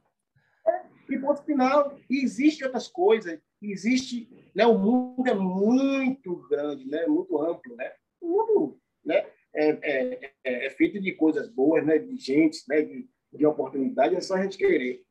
[1.11, 1.99] e ponto final.
[2.09, 3.39] E existem outras coisas.
[3.61, 7.93] Existe, né, o mundo é muito grande, né, muito amplo, né?
[8.21, 12.83] O mundo, né, é, é, é, é feito de coisas boas, né, de gente, né,
[12.83, 15.03] de, de oportunidade, é só a gente querer.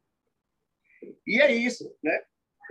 [1.25, 2.21] E é isso, né?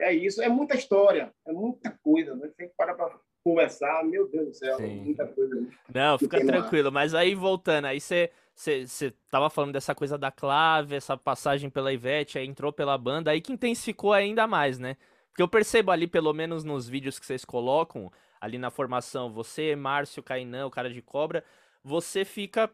[0.01, 2.51] É isso, é muita história, é muita coisa, né?
[2.57, 5.05] Tem que parar para conversar, meu Deus do céu, Sim.
[5.05, 5.67] muita coisa.
[5.93, 10.97] Não, fica tranquilo, mas aí voltando, aí você você tava falando dessa coisa da clave,
[10.97, 14.97] essa passagem pela Ivete, aí entrou pela banda, aí que intensificou ainda mais, né?
[15.29, 19.77] Porque eu percebo ali, pelo menos nos vídeos que vocês colocam, ali na formação, você,
[19.77, 21.45] Márcio, Kainan, o cara de cobra,
[21.85, 22.69] você fica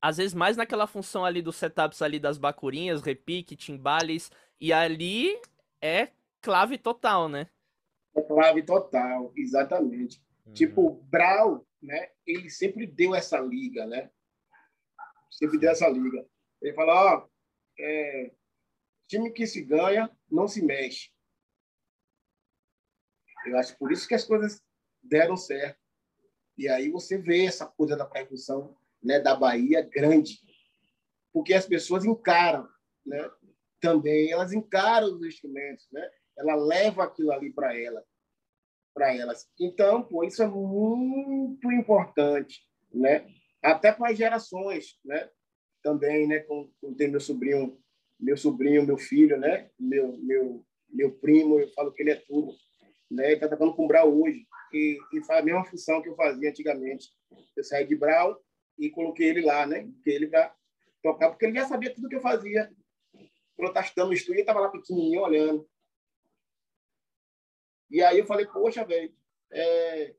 [0.00, 4.30] às vezes mais naquela função ali dos setups ali das bacurinhas, repique, timbales,
[4.60, 5.40] e ali
[5.80, 7.48] é clave total, né?
[8.14, 10.22] É clave total, exatamente.
[10.46, 10.52] Uhum.
[10.52, 14.10] Tipo, Brau, né, ele sempre deu essa liga, né?
[15.38, 16.26] sempre dessa liga.
[16.60, 17.28] Ele fala, ó,
[17.78, 18.32] é,
[19.06, 21.10] time que se ganha não se mexe.
[23.46, 24.60] Eu acho por isso que as coisas
[25.02, 25.78] deram certo.
[26.56, 30.38] E aí você vê essa coisa da percussão né, da Bahia grande,
[31.32, 32.68] porque as pessoas encaram,
[33.06, 33.30] né?
[33.80, 36.08] Também elas encaram os instrumentos, né?
[36.36, 38.04] Ela leva aquilo ali para ela,
[38.94, 39.48] para elas.
[39.58, 42.60] Então, pô, isso é muito importante,
[42.92, 43.26] né?
[43.62, 45.28] até para as gerações, né?
[45.82, 46.40] Também, né?
[46.40, 47.78] Com, com tem meu sobrinho,
[48.18, 49.70] meu sobrinho, meu filho, né?
[49.78, 52.52] Meu meu meu primo, eu falo que ele é tudo,
[53.10, 53.26] né?
[53.26, 56.48] Ele está tocando com Brau hoje e, e faz a mesma função que eu fazia
[56.48, 57.08] antigamente.
[57.56, 58.40] Eu saí de Brau
[58.78, 59.90] e coloquei ele lá, né?
[60.02, 60.52] Que ele vai
[61.02, 62.72] tocar porque ele já sabia tudo que eu fazia.
[63.58, 65.68] Estava no estúdio, estava lá pequenininho olhando.
[67.90, 69.12] E aí eu falei, poxa, velho,
[69.50, 70.14] é,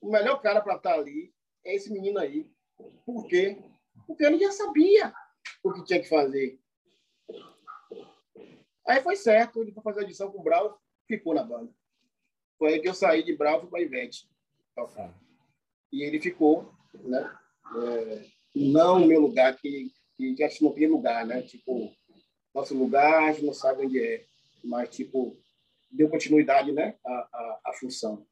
[0.00, 1.32] o melhor cara para estar tá ali
[1.64, 2.50] é esse menino aí.
[3.04, 3.62] Por quê?
[4.06, 5.12] Porque ele já sabia
[5.62, 6.58] o que tinha que fazer.
[8.86, 11.72] Aí foi certo, ele foi fazer a edição com o Brau, ficou na banda.
[12.58, 14.28] Foi aí que eu saí de Brau para Ivete.
[15.92, 17.38] E ele ficou, né?
[17.76, 21.42] É, não no meu lugar, que, que a gente não tem lugar, né?
[21.42, 21.92] Tipo,
[22.54, 24.24] nosso lugar a gente não sabe onde é.
[24.62, 25.36] Mas, tipo,
[25.90, 28.26] deu continuidade, né, à, à, à função.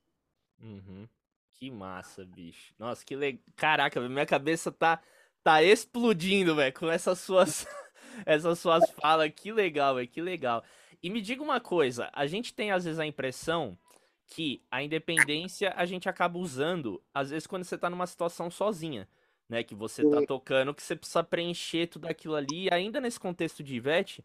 [0.61, 1.09] Uhum.
[1.55, 2.75] Que massa, bicho.
[2.79, 3.43] Nossa, que legal.
[3.57, 5.03] Caraca, minha cabeça tá,
[5.43, 7.67] tá explodindo, velho, com essas suas,
[8.25, 9.33] essas suas falas.
[9.35, 10.65] Que legal, velho, que legal.
[11.03, 13.79] E me diga uma coisa, a gente tem às vezes a impressão
[14.27, 19.09] que a independência a gente acaba usando, às vezes, quando você tá numa situação sozinha,
[19.51, 19.65] né?
[19.65, 22.67] Que você tá tocando, que você precisa preencher tudo aquilo ali.
[22.67, 24.25] E ainda nesse contexto de Ivete,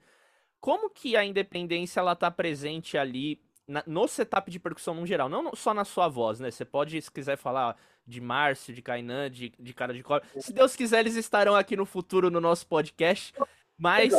[0.61, 5.27] como que a independência ela tá presente ali na, no setup de percussão no geral?
[5.27, 6.51] Não só na sua voz, né?
[6.51, 10.21] Você pode, se quiser falar de Márcio, de Kainan, de, de cara de cor.
[10.39, 13.33] Se Deus quiser, eles estarão aqui no futuro no nosso podcast.
[13.77, 14.13] Mas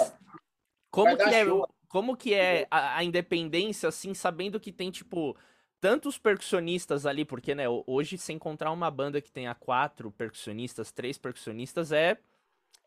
[0.91, 1.45] como que é,
[1.89, 5.37] como que é a, a independência, assim, sabendo que tem, tipo,
[5.81, 11.19] tantos percussionistas ali, porque, né, hoje se encontrar uma banda que tenha quatro percussionistas, três
[11.19, 12.19] percussionistas é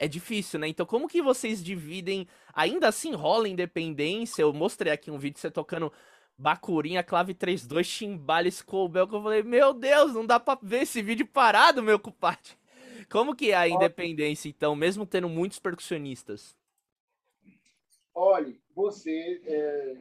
[0.02, 0.68] é difícil, né?
[0.70, 2.26] Então, como que vocês dividem?
[2.54, 4.42] Ainda assim rola independência?
[4.42, 5.92] Eu mostrei aqui um vídeo você tocando
[6.38, 11.02] Bacurinha, clave 3-2, chimbale, Scobel, que eu falei, meu Deus, não dá pra ver esse
[11.02, 12.54] vídeo parado, meu compadre.
[13.12, 16.56] Como que é a independência, então, mesmo tendo muitos percussionistas?
[18.16, 19.98] Olha, você é,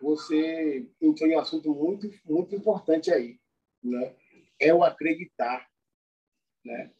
[0.00, 3.38] você entrou em um assunto muito, muito importante aí,
[3.82, 4.14] né?
[4.60, 5.68] É o acreditar,
[6.64, 6.92] né?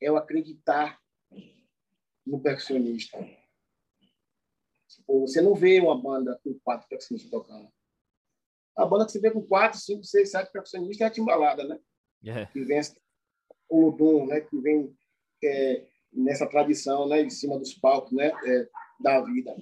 [0.00, 1.00] É o acreditar
[2.26, 3.18] no percussionista.
[4.88, 7.70] Tipo, você não vê uma banda com quatro percussionistas tocando.
[8.76, 11.78] A banda que você vê com quatro, cinco, seis, sete percussionistas é a timbalada, né?
[12.22, 12.50] Yeah.
[12.50, 12.80] Que vem
[13.68, 14.40] o Ludum, né?
[14.40, 14.96] Que vem
[15.42, 17.22] é, nessa tradição, né?
[17.22, 18.32] Em cima dos palcos, né?
[18.46, 18.68] É,
[19.00, 19.54] da vida.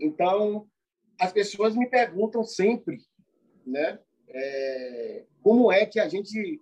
[0.00, 0.66] Então,
[1.18, 2.98] as pessoas me perguntam sempre,
[3.66, 4.00] né?
[4.28, 6.60] É, como é que a gente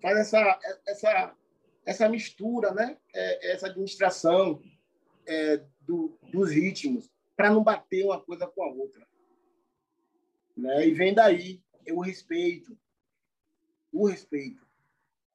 [0.00, 1.36] faz essa essa
[1.84, 2.96] essa mistura, né?
[3.14, 4.62] É, essa administração
[5.26, 9.06] é, do, dos ritmos para não bater uma coisa com a outra,
[10.56, 10.86] né?
[10.86, 12.78] E vem daí o respeito,
[13.92, 14.66] o respeito,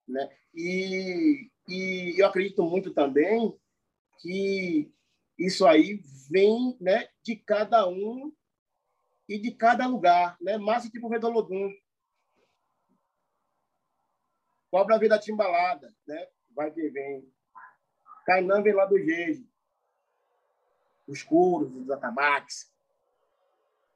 [0.07, 0.29] né?
[0.55, 3.55] E, e eu acredito muito também
[4.19, 4.91] que
[5.39, 8.31] isso aí vem né, de cada um
[9.27, 10.37] e de cada lugar.
[10.41, 10.57] Né?
[10.57, 11.73] Massa tipo Vedolodum.
[14.69, 16.27] Cobra veio da Timbalada, né?
[16.51, 17.31] vai que vem.
[18.25, 19.47] Kainan vem lá do Jeje.
[21.07, 22.71] Os Curos, os Atabaques.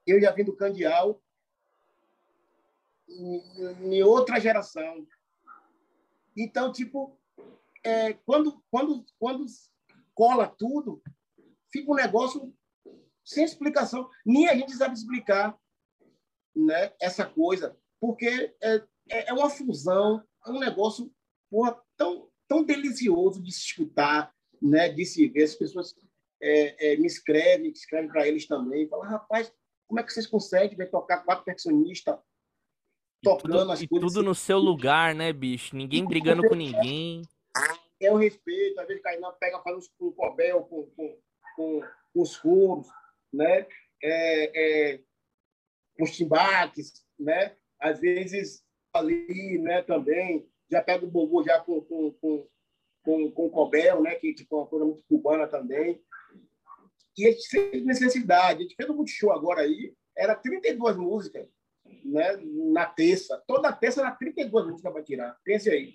[0.08, 1.22] Eu já vim do Candial
[3.08, 5.06] em, em outra geração.
[6.36, 7.20] Então, tipo,
[7.84, 9.46] é, quando, quando, quando
[10.16, 11.04] cola tudo,
[11.74, 12.54] fica um negócio
[13.26, 14.08] sem explicação.
[14.24, 15.58] Nem a gente sabe explicar
[16.56, 18.76] né, essa coisa, porque é,
[19.10, 21.12] é, é uma fusão, é um negócio
[21.50, 24.32] porra, tão, tão delicioso de se escutar,
[24.62, 25.44] né, de se ver.
[25.44, 25.96] As pessoas
[26.42, 29.52] é, é, me escrevem, escrevem para eles também, falam, rapaz,
[29.88, 32.18] como é que vocês conseguem ver, tocar quatro percussionistas
[33.24, 34.14] tocando tudo, as coisas?
[34.14, 35.76] tudo no seu lugar, né, bicho?
[35.76, 37.24] Ninguém brigando com ninguém.
[38.00, 41.18] É o respeito, às vezes Kainan pega, faz um cobel com, com,
[41.56, 41.82] com,
[42.14, 42.88] os furos,
[43.32, 43.66] né?
[44.02, 45.00] É, é,
[46.00, 47.56] os timbaques, né?
[47.80, 48.64] Às vezes
[48.94, 49.82] ali, né?
[49.82, 52.48] Também já pega o bobo já com com, com,
[53.04, 54.16] com, com cobel, né?
[54.16, 56.02] Que tipo uma coisa muito cubana também.
[57.18, 58.60] E a gente fez necessidade.
[58.60, 59.94] A gente fez um multishow agora aí.
[60.16, 61.48] Era 32 músicas,
[62.04, 62.38] né?
[62.72, 63.42] Na terça.
[63.48, 65.40] Toda terça era 32 músicas para tirar.
[65.44, 65.94] Pense aí.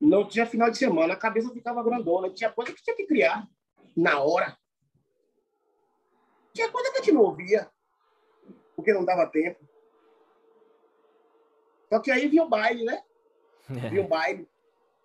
[0.00, 2.28] Não tinha final de semana, a cabeça ficava grandona.
[2.30, 3.48] Tinha coisa que tinha que criar
[3.96, 4.58] na hora.
[6.52, 7.70] Tinha coisa que a gente não ouvia,
[8.76, 9.68] porque não dava tempo.
[11.88, 13.02] Só que aí vinha o baile, né?
[13.70, 13.88] É.
[13.88, 14.48] Vinha o baile.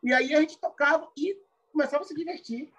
[0.04, 1.38] E aí a gente tocava e
[1.72, 2.72] começava a se divertir.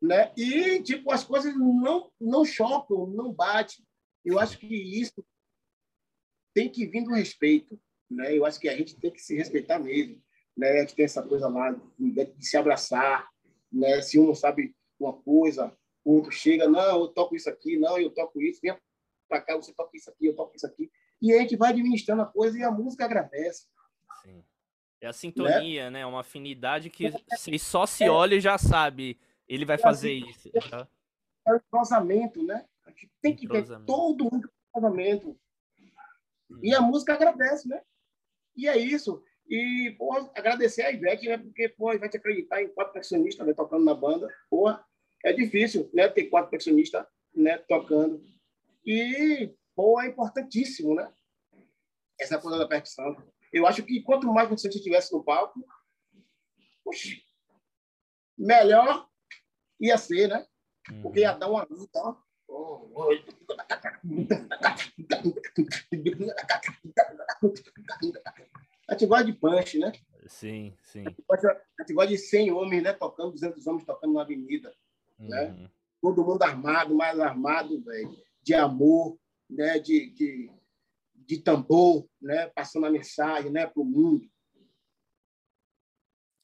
[0.00, 0.32] Né?
[0.36, 3.84] E, tipo, as coisas não, não chocam, não batem.
[4.24, 5.24] Eu acho que isso
[6.54, 7.78] tem que vir do respeito.
[8.10, 8.36] Né?
[8.36, 10.22] Eu acho que a gente tem que se respeitar mesmo.
[10.56, 10.70] Né?
[10.70, 13.28] A gente tem essa coisa lá de se abraçar.
[13.70, 14.00] Né?
[14.02, 14.74] Se um não sabe
[15.04, 18.76] uma coisa, o outro chega, não, eu toco isso aqui, não, eu toco isso, vem
[19.28, 20.90] para cá, você toca isso aqui, eu toco isso aqui.
[21.22, 23.66] E a gente vai administrando a coisa e a música agradece.
[24.22, 24.42] Sim.
[25.00, 26.00] É a sintonia, né?
[26.00, 26.06] né?
[26.06, 30.30] Uma afinidade que se só se olha e já sabe, ele vai é fazer assim,
[30.30, 30.50] isso.
[31.46, 32.66] É o cruzamento, né?
[32.84, 35.38] A gente tem que ter todo mundo cruzamento.
[36.62, 37.80] E a música agradece, né?
[38.56, 39.22] E é isso.
[39.48, 41.38] E, pô, agradecer a Ivete, né?
[41.38, 44.68] Porque, pô, a Ivete acreditar em quatro percussionistas né, tocando na banda, pô,
[45.24, 46.08] é difícil, né?
[46.08, 47.58] Ter quatro percussionistas, né?
[47.58, 48.22] Tocando.
[48.84, 51.12] E, pô, é importantíssimo, né?
[52.18, 53.16] Essa coisa da percussão.
[53.52, 55.64] Eu acho que quanto mais você estivesse no palco,
[56.84, 57.16] puxa,
[58.36, 59.08] melhor
[59.78, 60.46] ia ser, né?
[61.02, 62.16] Porque ia dar uma luta, ó.
[68.88, 69.92] A gente gosta de punch, né?
[70.26, 71.04] Sim, sim.
[71.06, 71.10] A
[71.82, 72.92] gente gosta de 100 homens, né?
[72.92, 74.74] Tocando, 200 homens tocando na avenida?
[75.20, 75.28] Uhum.
[75.28, 75.70] né?
[76.00, 78.16] Todo mundo armado, mais armado, velho.
[78.42, 79.18] De amor,
[79.48, 79.78] né?
[79.78, 80.50] De, de,
[81.14, 82.48] de tambor, né?
[82.48, 83.66] Passando a mensagem, né?
[83.66, 84.28] Para o mundo.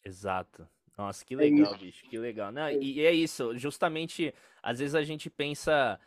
[0.05, 0.69] Exato.
[0.97, 2.51] Nossa, que é legal, é bicho, que legal.
[2.51, 2.75] Não, é.
[2.75, 6.01] e é isso, justamente, às vezes a gente pensa,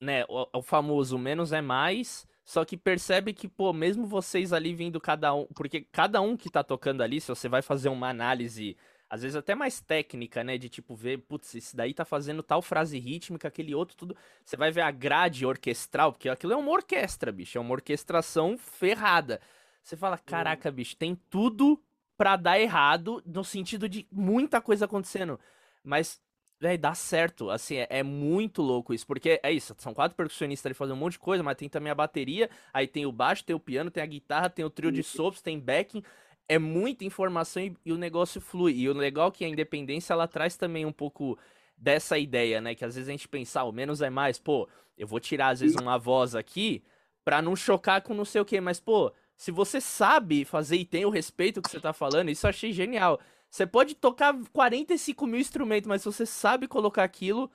[0.00, 4.74] né, o, o, famoso menos é mais, só que percebe que, pô, mesmo vocês ali
[4.74, 8.08] vindo cada um, porque cada um que tá tocando ali, se você vai fazer uma
[8.08, 8.76] análise,
[9.10, 12.60] às vezes até mais técnica, né, de tipo ver, putz, esse daí tá fazendo tal
[12.60, 16.70] frase rítmica, aquele outro, tudo, você vai ver a grade orquestral, porque aquilo é uma
[16.70, 19.40] orquestra, bicho, é uma orquestração ferrada.
[19.82, 21.82] Você fala, caraca, bicho, tem tudo
[22.18, 25.38] pra dar errado, no sentido de muita coisa acontecendo.
[25.84, 26.20] Mas,
[26.60, 27.48] velho, dá certo.
[27.48, 29.06] Assim, é, é, muito louco isso.
[29.06, 31.90] Porque é isso, são quatro percussionistas ali fazendo um monte de coisa, mas tem também
[31.90, 34.90] a bateria, aí tem o baixo, tem o piano, tem a guitarra, tem o trio
[34.90, 36.02] de sopros, tem backing.
[36.48, 38.72] É muita informação e, e o negócio flui.
[38.74, 41.38] E o legal é que a independência, ela traz também um pouco
[41.76, 42.74] dessa ideia, né?
[42.74, 44.38] Que às vezes a gente pensa, ah, o menos é mais.
[44.38, 46.82] Pô, eu vou tirar às vezes uma voz aqui
[47.24, 50.84] pra não chocar com não sei o que, mas, pô se você sabe fazer e
[50.84, 53.20] tem o respeito que você tá falando, isso eu achei genial.
[53.48, 57.48] Você pode tocar 45 mil instrumentos, mas se você sabe colocar aquilo,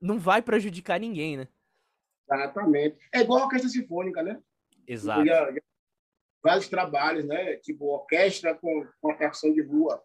[0.00, 1.48] não vai prejudicar ninguém, né?
[2.28, 2.98] Exatamente.
[3.12, 4.42] É igual a orquestra sinfônica, né?
[4.84, 5.24] Exato.
[5.24, 5.60] Já, já,
[6.48, 7.56] vários trabalhos, né?
[7.56, 10.02] Tipo orquestra com, com a percussão de rua.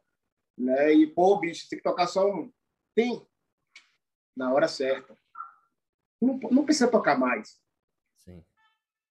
[0.57, 0.93] Né?
[0.93, 2.51] E, pô, bicho, tem que tocar só um.
[2.93, 3.25] Tem.
[4.35, 5.17] Na hora certa.
[6.21, 7.61] Não, não precisa tocar mais.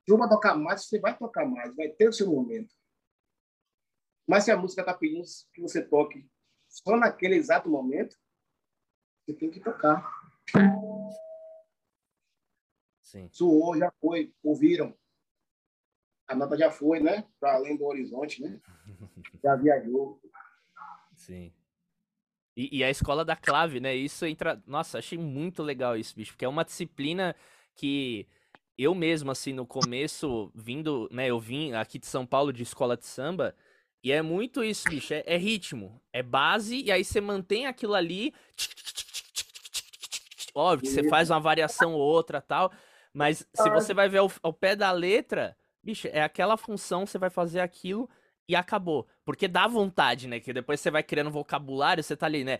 [0.04, 2.74] Se uma tocar mais, você vai tocar mais, vai ter o seu momento.
[4.26, 5.24] Mas se a música está pedindo
[5.54, 6.28] que você toque
[6.68, 8.16] só naquele exato momento,
[9.24, 10.04] você tem que tocar.
[13.02, 13.28] Sim.
[13.30, 14.96] Suou, já foi, ouviram.
[16.28, 17.24] A nota já foi, né?
[17.40, 18.60] Para além do horizonte, né?
[19.42, 20.20] Já viajou.
[21.16, 21.52] Sim.
[22.56, 23.94] E, e, a escola da clave, né?
[23.94, 24.62] Isso entra.
[24.66, 27.34] Nossa, achei muito legal isso, bicho, porque é uma disciplina
[27.74, 28.28] que
[28.76, 32.96] eu mesmo, assim, no começo, vindo, né, eu vim aqui de São Paulo de escola
[32.96, 33.54] de samba,
[34.02, 37.94] e é muito isso, bicho, é, é ritmo, é base, e aí você mantém aquilo
[37.94, 38.34] ali,
[40.54, 42.72] óbvio que você faz uma variação ou outra tal,
[43.12, 47.18] mas se você vai ver ao, ao pé da letra, bicho, é aquela função, você
[47.18, 48.08] vai fazer aquilo
[48.48, 49.06] e acabou.
[49.24, 50.40] Porque dá vontade, né?
[50.40, 52.58] Que depois você vai criando vocabulário, você tá ali, né?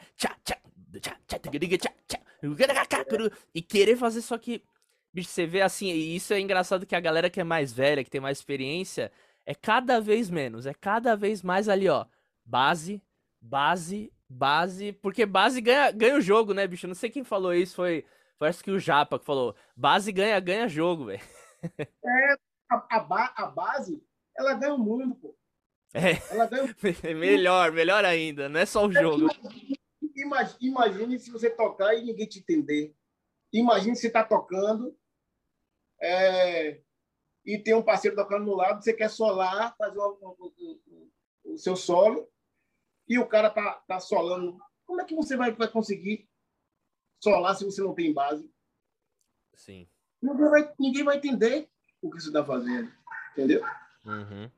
[3.55, 4.63] E querer fazer só que
[5.13, 8.03] Bicho, você vê assim, e isso é engraçado que a galera que é mais velha,
[8.03, 9.13] que tem mais experiência,
[9.45, 12.07] é cada vez menos, é cada vez mais ali, ó.
[12.45, 13.03] Base,
[13.39, 14.93] base, base.
[14.95, 16.89] Porque base ganha, ganha o jogo, né, bicho?
[16.89, 18.07] Não sei quem falou isso, foi.
[18.41, 19.55] Acho que o Japa que falou.
[19.77, 21.21] Base ganha, ganha jogo, velho.
[22.05, 22.37] É,
[22.73, 24.03] a, a, ba a, base,
[24.37, 25.37] ela ganha o mundo, pô.
[25.95, 26.13] É.
[26.33, 26.75] Ela ganha
[27.15, 29.29] melhor, melhor ainda, não é só o jogo.
[30.15, 32.95] Imagine, imagine se você tocar e ninguém te entender.
[33.53, 34.97] Imagine se tá tocando
[36.01, 36.81] é,
[37.45, 40.53] e tem um parceiro tocando no lado, você quer solar, fazer o, o,
[41.45, 42.29] o, o seu solo,
[43.09, 44.59] e o cara tá, tá solando.
[44.87, 46.29] Como é que você vai, vai conseguir
[47.23, 48.51] solar se você não tem base?
[49.55, 49.89] Sim.
[50.21, 51.72] Ninguém vai, ninguém vai entender
[52.03, 52.93] o que você está fazendo,
[53.33, 53.63] entendeu?
[54.05, 54.51] Uhum.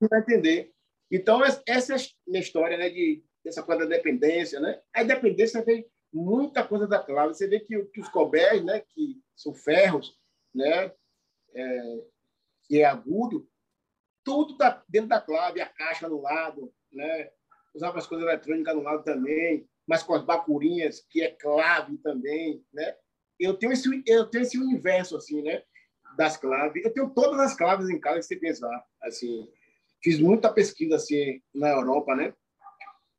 [0.00, 0.74] Não vai entender.
[1.10, 4.80] Então, essa é a minha história, né, de, dessa coisa da dependência, né?
[4.92, 7.34] A dependência vem muita coisa da clave.
[7.34, 10.18] Você vê que, que os cobés, né, que são ferros,
[10.54, 10.92] né?
[11.54, 12.04] É,
[12.64, 13.48] que é agudo,
[14.22, 17.30] tudo está dentro da clave, a caixa no lado, né?
[17.74, 22.62] Usava as coisas eletrônicas no lado também, mas com as bacurinhas, que é clave também,
[22.72, 22.94] né?
[23.40, 25.62] Eu tenho esse, eu tenho esse universo, assim, né?
[26.16, 26.84] Das claves.
[26.84, 28.84] Eu tenho todas as claves em casa, se pensar.
[29.02, 29.48] Assim,
[30.02, 32.34] fiz muita pesquisa, assim, na Europa, né?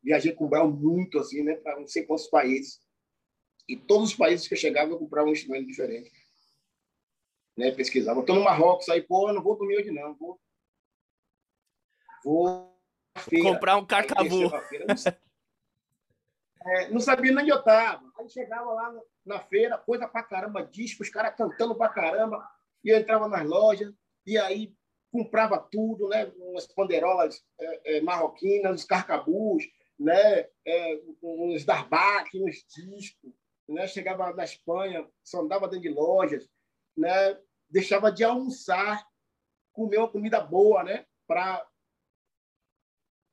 [0.03, 1.55] Viajei com o Brau muito, assim, né?
[1.55, 2.79] Para não sei quantos países.
[3.67, 6.11] E todos os países que eu chegava, eu comprava um instrumento diferente
[7.59, 8.21] né, pesquisava.
[8.21, 10.15] Estou no Marrocos, aí, pô, não vou dormir hoje, não.
[10.15, 10.39] Vou.
[12.23, 12.79] Vou.
[13.43, 14.49] Comprar um carcavu.
[16.65, 18.01] É, não sabia nem onde eu estava.
[18.17, 18.93] Aí chegava lá
[19.25, 22.49] na feira, coisa pra caramba, disco, os caras cantando pra caramba.
[22.83, 23.93] E eu entrava nas lojas,
[24.25, 24.73] e aí
[25.11, 26.31] comprava tudo, né?
[26.37, 29.63] Umas panderolas é, é, marroquinas, os carcabus,
[29.99, 30.47] né?
[30.65, 33.33] É, uns darbaques, uns discos.
[33.67, 33.87] Né?
[33.87, 36.49] Chegava na Espanha, só andava dentro de lojas,
[36.97, 37.39] né?
[37.69, 39.05] deixava de almoçar,
[39.71, 41.05] comer uma comida boa, né?
[41.27, 41.65] Para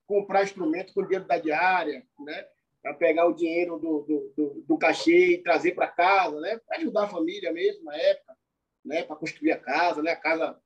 [0.06, 2.48] comprar instrumento com o dinheiro da diária, né?
[2.86, 6.56] para pegar o dinheiro do, do, do, do cachê e trazer para casa, né?
[6.58, 8.25] Para ajudar a família mesmo na época,
[8.86, 9.02] né?
[9.02, 10.12] Para construir a casa, né?
[10.12, 10.58] A casa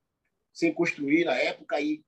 [0.53, 2.05] sem construir na época aí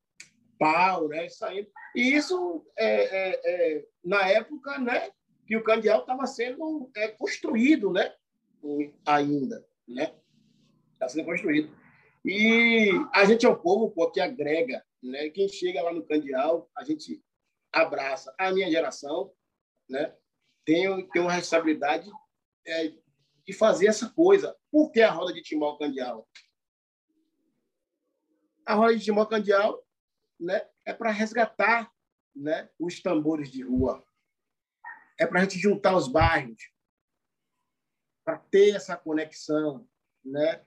[0.59, 1.29] pau, né?
[1.29, 1.69] Saindo.
[1.95, 5.11] E isso é, é, é, na época, né?
[5.47, 8.15] Que o candial estava sendo é, construído, né?
[9.07, 10.15] Ainda, né?
[10.93, 11.75] Está sendo construído.
[12.25, 15.31] E a gente é um povo pô, que agrega, né?
[15.31, 17.21] Quem chega lá no candial, a gente
[17.73, 18.33] abraça.
[18.39, 19.33] A minha geração,
[19.89, 20.15] né?
[20.65, 22.09] Tem, tem uma responsabilidade
[22.65, 22.93] é,
[23.47, 24.57] de fazer essa coisa.
[24.71, 26.29] Por que a roda de timbal candial?
[28.65, 29.85] A roda de timbal candial
[30.39, 31.93] né, é para resgatar
[32.35, 34.05] né, os tambores de rua.
[35.19, 36.63] É para a gente juntar os bairros,
[38.25, 39.87] para ter essa conexão,
[40.25, 40.65] né,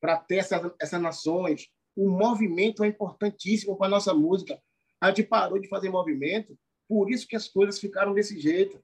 [0.00, 1.70] para ter essa, essas nações.
[1.94, 4.60] O movimento é importantíssimo para a nossa música.
[5.00, 6.58] A gente parou de fazer movimento,
[6.88, 8.82] por isso que as coisas ficaram desse jeito.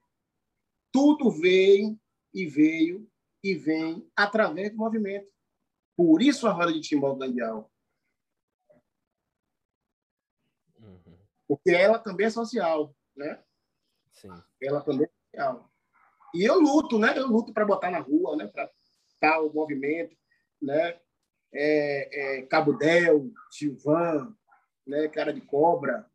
[0.91, 1.99] Tudo veio
[2.33, 3.09] e veio
[3.43, 5.27] e vem através do movimento.
[5.95, 7.69] Por isso a roda de timbal mundial.
[11.53, 13.39] porque ela também é social, né?
[14.11, 14.31] Sim.
[14.61, 15.69] Ela também é social.
[16.33, 17.17] E eu luto, né?
[17.17, 18.51] Eu luto para botar na rua, né?
[19.19, 20.15] Para o movimento,
[20.59, 20.99] né?
[21.53, 24.35] É, é, Cabo Del, Silvan,
[24.85, 25.07] né?
[25.09, 26.09] Cara de Cobra,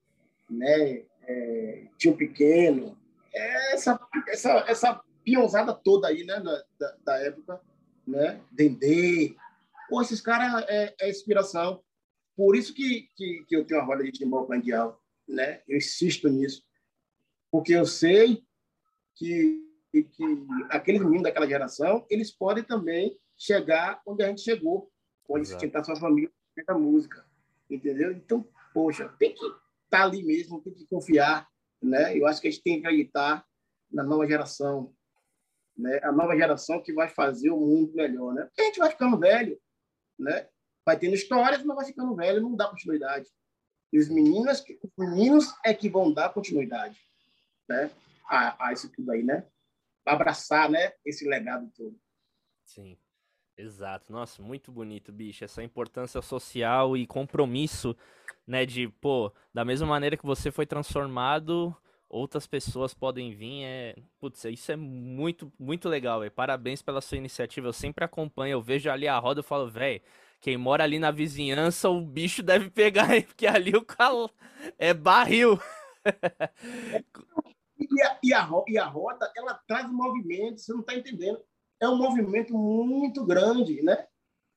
[0.50, 1.04] né?
[1.22, 2.98] É, Tio Pequeno,
[3.32, 6.40] essa essa essa pionzada toda aí, né?
[6.40, 7.60] Da, da, da época,
[8.06, 8.40] né?
[8.50, 9.34] Dendê,
[9.88, 11.82] pô, esses caras é, é, inspiração.
[12.36, 15.60] Por isso que, que, que eu tenho uma roda de timbal candial né?
[15.68, 16.64] Eu insisto nisso,
[17.50, 18.42] porque eu sei
[19.14, 19.62] que,
[19.92, 24.90] que aqueles meninos daquela geração eles podem também chegar onde a gente chegou,
[25.28, 25.60] onde Exato.
[25.60, 26.32] sustentar sua família
[26.66, 27.24] da música,
[27.70, 28.12] entendeu?
[28.12, 29.58] Então, poxa, tem que estar
[29.90, 31.46] tá ali mesmo, tem que confiar,
[31.80, 32.16] né?
[32.18, 33.46] Eu acho que a gente tem que acreditar
[33.92, 34.94] na nova geração,
[35.78, 36.00] né?
[36.02, 38.44] A nova geração que vai fazer o mundo melhor, né?
[38.44, 39.58] Porque a gente vai ficando velho,
[40.18, 40.48] né?
[40.84, 43.28] Vai tendo histórias, mas vai ficando velho, não dá continuidade.
[43.92, 47.00] E os meninos, os meninos é que vão dar continuidade
[47.68, 47.90] né,
[48.28, 49.46] a, a isso tudo aí, né?
[50.04, 51.98] Abraçar né, esse legado todo.
[52.64, 52.98] Sim.
[53.56, 55.44] Exato, nossa, muito bonito, bicho.
[55.44, 57.96] Essa importância social e compromisso,
[58.46, 58.64] né?
[58.64, 61.76] De, pô, da mesma maneira que você foi transformado,
[62.08, 63.64] outras pessoas podem vir.
[63.64, 63.96] É...
[64.18, 66.32] Putz, isso é muito, muito legal, velho.
[66.32, 67.68] Parabéns pela sua iniciativa.
[67.68, 70.00] Eu sempre acompanho, eu vejo ali a roda e falo, velho,
[70.40, 73.22] quem mora ali na vizinhança, o bicho deve pegar, hein?
[73.28, 74.30] Porque ali o cal...
[74.78, 75.58] é barril.
[77.80, 81.40] E a, e, a, e a roda, ela traz movimento, você não está entendendo.
[81.80, 84.04] É um movimento muito grande, né?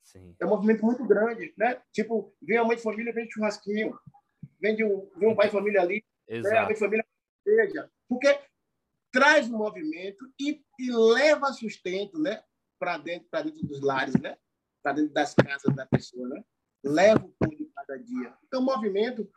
[0.02, 0.34] Sim.
[0.40, 1.80] É um movimento muito grande, né?
[1.92, 3.96] Tipo, vem a mãe de família, vem churrasquinho,
[4.60, 6.84] vem, de um, vem um pai de família ali, Exato.
[6.86, 7.01] Né?
[7.54, 7.90] Seja.
[8.08, 8.38] Porque
[9.10, 12.42] traz um movimento e, e leva sustento, né?
[12.78, 14.36] Para dentro, dentro dos lares, né?
[14.82, 16.44] para dentro das casas da pessoa, né?
[16.84, 18.34] Leva o pão de cada dia.
[18.44, 19.30] Então, o movimento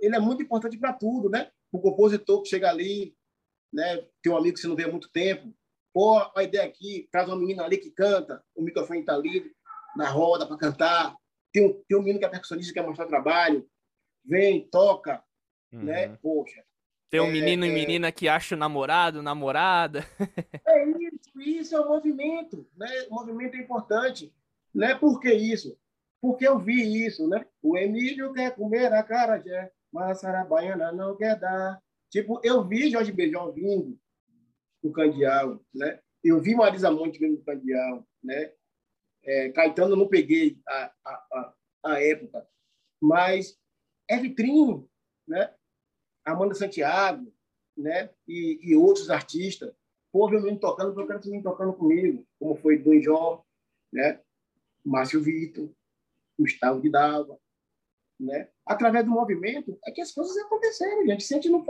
[0.00, 1.50] ele é muito importante para tudo, né?
[1.70, 3.14] O compositor que chega ali,
[3.72, 3.98] né?
[4.22, 5.54] Tem um amigo que você não vê há muito tempo.
[5.92, 9.52] Pô, a ideia aqui, traz uma menina ali que canta, o microfone está ali
[9.94, 11.14] na roda para cantar.
[11.52, 13.68] Tem um, tem um menino que é percussionista que quer mostrar trabalho.
[14.24, 15.22] Vem, toca,
[15.72, 15.84] uhum.
[15.84, 16.16] né?
[16.22, 16.64] Poxa.
[17.10, 20.06] Tem um é, menino é, e menina que acha o namorado, namorada.
[20.64, 22.86] É isso, isso é o movimento, né?
[23.10, 24.32] O movimento é importante.
[24.72, 24.94] Né?
[24.94, 25.76] Por que isso?
[26.20, 27.44] Porque eu vi isso, né?
[27.60, 31.82] O Emílio quer comer a carajé, mas a Sarabaiana não quer dar.
[32.08, 33.98] Tipo, eu vi Jorge Beijão vindo
[34.80, 35.98] do Candial, né?
[36.22, 38.52] Eu vi Marisa Monte vindo do Candial, né?
[39.24, 41.54] É, Caetano não peguei a, a, a,
[41.84, 42.46] a época,
[43.00, 43.58] mas
[44.08, 44.86] é vitrine,
[45.26, 45.52] né?
[46.24, 47.32] Amanda Santiago,
[47.76, 48.10] né?
[48.26, 49.72] E, e outros artistas.
[50.12, 53.44] Pô, viu menino tocando, quero menino tocando comigo, como foi do João,
[53.92, 54.20] né?
[54.84, 55.70] Márcio Vitor,
[56.38, 57.38] Gustavo de Dava,
[58.18, 58.50] né?
[58.66, 61.24] Através do movimento é que as coisas aconteceram, gente.
[61.24, 61.64] Se a gente não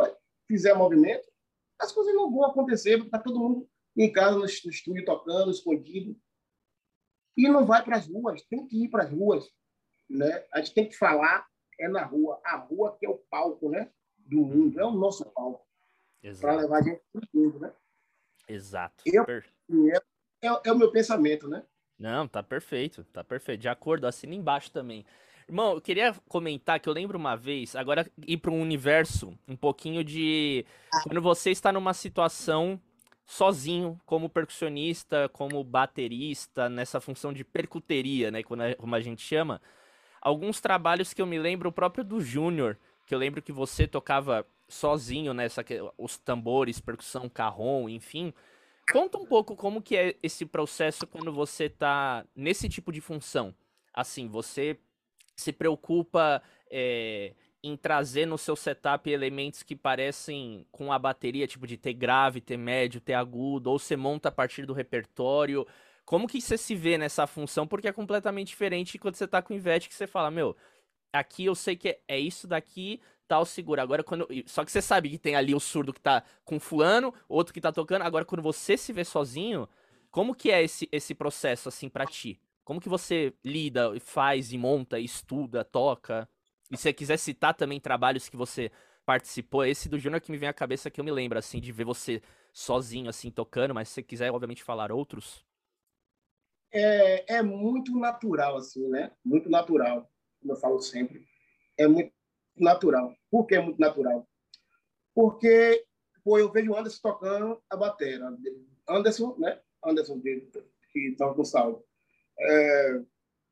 [0.46, 1.28] fizer movimento,
[1.78, 6.16] as coisas não vão acontecer, porque está todo mundo em casa, no estúdio, tocando, escondido.
[7.36, 9.50] E não vai para as ruas, tem que ir para as ruas.
[10.08, 10.44] Né?
[10.52, 11.46] A gente tem que falar
[11.78, 12.40] é na rua.
[12.44, 13.90] A rua que é o palco né?
[14.30, 15.66] Do mundo, é o nosso palco.
[16.40, 17.58] Para levar a gente para o mundo.
[17.58, 17.72] Né?
[18.48, 19.02] Exato.
[19.06, 19.96] Eu, é,
[20.42, 21.62] é, é o meu pensamento, né?
[21.98, 23.60] Não, tá perfeito, tá perfeito.
[23.60, 25.04] De acordo, assina embaixo também.
[25.48, 29.56] Irmão, eu queria comentar que eu lembro uma vez, agora ir para um universo um
[29.56, 30.64] pouquinho de
[31.02, 32.80] quando você está numa situação
[33.26, 39.60] sozinho, como percussionista, como baterista, nessa função de percuteria, né, como a gente chama.
[40.20, 42.76] Alguns trabalhos que eu me lembro, o próprio do Júnior,
[43.10, 45.64] que eu lembro que você tocava sozinho nessa
[45.98, 48.32] os tambores, percussão, carrom, enfim.
[48.92, 53.52] Conta um pouco como que é esse processo quando você tá nesse tipo de função.
[53.92, 54.78] Assim, você
[55.34, 56.40] se preocupa
[56.70, 57.34] é,
[57.64, 62.40] em trazer no seu setup elementos que parecem com a bateria, tipo de ter grave,
[62.40, 65.66] ter médio, ter agudo, ou você monta a partir do repertório.
[66.04, 67.66] Como que você se vê nessa função?
[67.66, 70.56] Porque é completamente diferente quando você tá com o Ivete, que você fala, meu,
[71.12, 73.82] aqui eu sei que é, é isso daqui, tal, segura.
[73.82, 74.26] Agora, quando.
[74.46, 77.60] Só que você sabe que tem ali o surdo que tá com fulano, outro que
[77.60, 78.02] tá tocando.
[78.02, 79.68] Agora, quando você se vê sozinho,
[80.10, 82.40] como que é esse, esse processo, assim, para ti?
[82.64, 86.28] Como que você lida, faz e monta, estuda, toca?
[86.70, 88.70] E se você quiser citar também trabalhos que você
[89.04, 91.72] participou, esse do Júnior que me vem à cabeça que eu me lembro, assim, de
[91.72, 95.44] ver você sozinho, assim, tocando, mas se você quiser, obviamente, falar outros.
[96.72, 99.10] É, é muito natural, assim, né?
[99.24, 100.08] Muito natural,
[100.40, 101.26] como eu falo sempre.
[101.78, 102.12] É muito
[102.56, 103.14] natural.
[103.30, 104.28] Por que é muito natural?
[105.14, 105.84] Porque
[106.24, 108.20] pô, eu vejo o Anderson tocando a bateria.
[108.88, 109.60] Anderson, né?
[109.84, 111.84] Anderson, que toca com salvo.
[112.38, 113.02] É,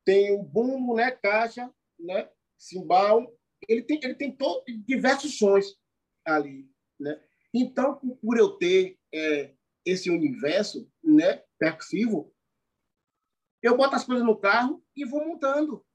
[0.05, 1.11] tem o bumbo, né?
[1.11, 2.29] Caixa, né?
[2.57, 3.31] Cimbal.
[3.67, 5.77] Ele tem, ele tem todo, diversos sons
[6.25, 6.69] ali,
[6.99, 7.21] né?
[7.53, 9.53] Então, por eu ter é,
[9.85, 11.43] esse universo, né?
[11.57, 12.33] Percussivo,
[13.61, 15.85] eu boto as coisas no carro e vou montando.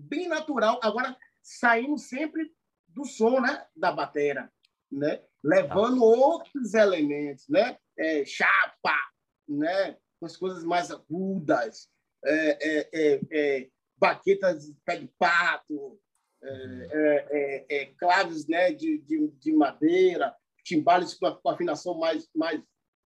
[0.00, 0.78] Bem natural.
[0.82, 2.52] Agora, saindo sempre
[2.86, 4.50] do som né, da bateria,
[4.90, 5.22] né?
[5.42, 7.76] levando outros elementos, né?
[7.96, 8.96] É, chapa,
[9.48, 9.96] né?
[10.22, 11.88] as coisas mais agudas,
[12.24, 16.00] é, é, é, é baquetas de pé de pato,
[16.42, 18.72] é, claves né?
[18.72, 20.34] de, de, de madeira,
[20.64, 22.62] timbales com afinação mais, mais,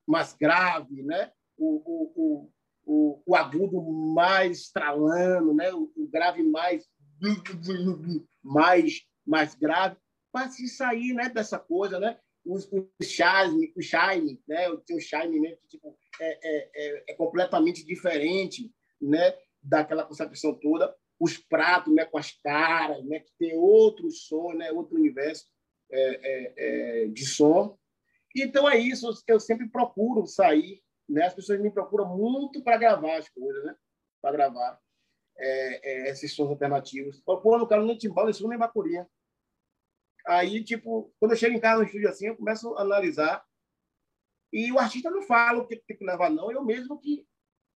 [0.06, 1.32] mais grave, né?
[1.62, 2.52] o, o, o,
[2.86, 3.82] o, o agudo
[4.14, 5.74] mais estralando, né?
[5.74, 6.86] o, o grave mais
[8.44, 9.96] mais, mais grave,
[10.32, 12.18] para se sair né, dessa coisa, né?
[12.44, 12.68] Os,
[13.04, 14.70] shine, o shine, né?
[14.70, 19.36] O teu shine né, que, tipo, é, é, é, é, completamente diferente, né?
[19.62, 20.96] Daquela concepção toda.
[21.20, 22.06] Os pratos, né?
[22.06, 23.20] Com as caras, né?
[23.20, 24.72] Que tem outro som, né?
[24.72, 25.46] Outro universo
[25.92, 26.54] é, é,
[27.04, 27.78] é, de som.
[28.36, 29.08] Então é isso.
[29.28, 31.26] Eu sempre procuro sair, né?
[31.26, 33.76] As pessoas me procuram muito para gravar as coisas, né?
[34.22, 34.80] Para gravar
[35.38, 37.20] é, é, esses sons alternativos.
[37.22, 39.08] Pô, no cara, no timbal, isso nem bacurinha.
[40.26, 43.44] Aí, tipo, quando eu chego em casa no estúdio assim, eu começo a analisar
[44.54, 46.52] e o artista não fala o que tem que levar, não.
[46.52, 47.26] Eu mesmo que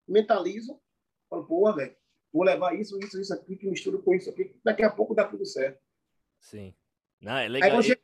[0.06, 0.80] mentalizo.
[1.28, 1.96] Falo, pô, velho,
[2.32, 4.54] vou levar isso, isso, isso aqui, que misturo com isso aqui.
[4.62, 5.80] Daqui a pouco dá tudo certo.
[6.38, 6.74] Sim.
[7.20, 7.78] Não, é legal.
[7.78, 8.00] Aí, chego,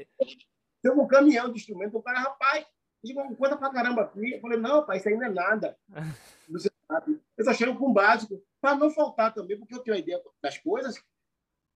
[0.82, 2.66] tem um caminhão de instrumento, o cara, rapaz,
[3.02, 4.34] digo, coisa pra caramba aqui.
[4.34, 5.78] Eu falei, não, pai, isso não é nada.
[6.48, 7.20] Você sabe.
[7.36, 10.22] Eu só chego com o básico para não faltar também, porque eu tenho a ideia
[10.40, 11.02] das coisas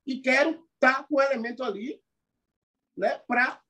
[0.07, 2.01] e quero estar tá com o elemento ali
[2.97, 3.61] né, para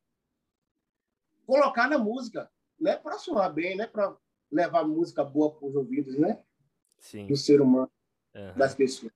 [1.46, 4.14] colocar na música, né, para soar bem, né, para
[4.50, 6.42] levar música boa para os ouvidos né,
[6.98, 7.26] Sim.
[7.26, 7.90] do ser humano,
[8.34, 8.54] uhum.
[8.54, 9.12] das pessoas.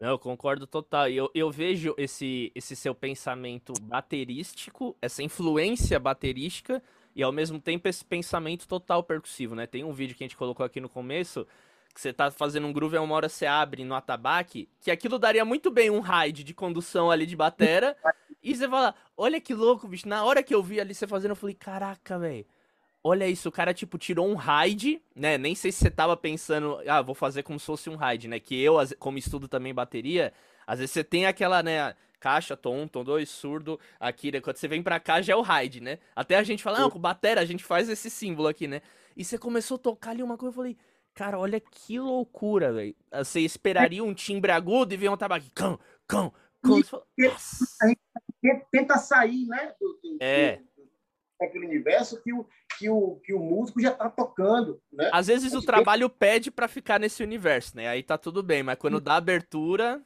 [0.00, 1.08] Não, eu concordo total.
[1.08, 6.82] Eu, eu vejo esse, esse seu pensamento baterístico, essa influência baterística,
[7.14, 9.66] e ao mesmo tempo esse pensamento total percussivo, né?
[9.66, 11.46] Tem um vídeo que a gente colocou aqui no começo,
[11.94, 15.44] que você tá fazendo um groove, uma hora você abre no atabaque, que aquilo daria
[15.44, 17.96] muito bem um ride de condução ali de batera.
[18.42, 20.08] e você fala, olha que louco, bicho.
[20.08, 22.44] Na hora que eu vi ali você fazendo, eu falei, caraca, velho.
[23.06, 25.36] Olha isso, o cara, tipo, tirou um ride, né?
[25.36, 28.40] Nem sei se você tava pensando, ah, vou fazer como se fosse um ride, né?
[28.40, 30.32] Que eu, como estudo também bateria,
[30.66, 31.94] às vezes você tem aquela, né?
[32.24, 34.40] Caixa, tom, tom 2, surdo, aqui, né?
[34.40, 35.98] Quando você vem pra cá já é o ride, né?
[36.16, 38.80] Até a gente fala, não, com batera a gente faz esse símbolo aqui, né?
[39.14, 40.76] E você começou a tocar ali uma coisa, eu falei,
[41.14, 42.96] Cara, olha que loucura, velho.
[43.12, 45.46] Você esperaria um timbre agudo e ver um tabaco.
[45.54, 46.82] Cão, cão, cão.
[47.82, 49.74] A gente tenta sair, né?
[49.78, 50.60] Do, do, é.
[51.38, 52.48] daquele universo que o,
[52.78, 55.08] que o, que o músico já tá tocando, né?
[55.12, 57.86] Às vezes o trabalho pede para ficar nesse universo, né?
[57.86, 60.02] Aí tá tudo bem, mas quando dá abertura.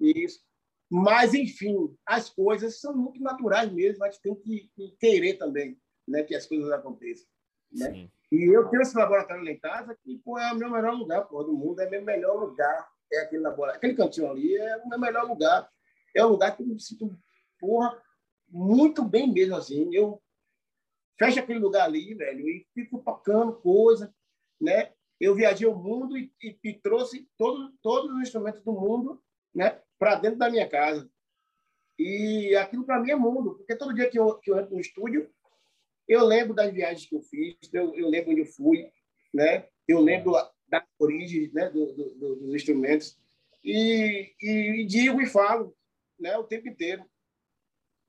[0.00, 0.49] Isso.
[0.90, 5.78] Mas, enfim, as coisas são muito naturais mesmo, a gente tem que, que querer também
[6.06, 7.26] né, que as coisas aconteçam.
[7.72, 7.92] Né?
[7.92, 8.10] Sim.
[8.32, 11.22] E eu tenho esse laboratório lá em casa que pô, é o meu melhor lugar
[11.26, 12.88] pô, do mundo, é meu melhor lugar.
[13.12, 13.76] É aquele laboratório.
[13.76, 15.68] Aquele cantinho ali é o meu melhor lugar.
[16.14, 17.16] É um lugar que eu me sinto,
[17.58, 18.00] porra,
[18.48, 19.94] muito bem mesmo, assim.
[19.94, 20.20] Eu
[21.18, 24.12] fecho aquele lugar ali, velho, e fico tocando coisa,
[24.60, 24.92] né?
[25.20, 29.22] Eu viajei o mundo e, e, e trouxe todo, todos os instrumentos do mundo,
[29.54, 31.08] né, para dentro da minha casa.
[31.98, 34.80] E aquilo para mim é mundo, porque todo dia que eu, que eu entro no
[34.80, 35.30] estúdio,
[36.08, 38.90] eu lembro das viagens que eu fiz, eu, eu lembro onde eu fui,
[39.32, 39.68] né?
[39.86, 40.32] Eu lembro
[40.66, 43.20] da origem né, do, do, dos instrumentos
[43.62, 45.76] e, e, digo e falo
[46.18, 47.04] né, o tempo inteiro.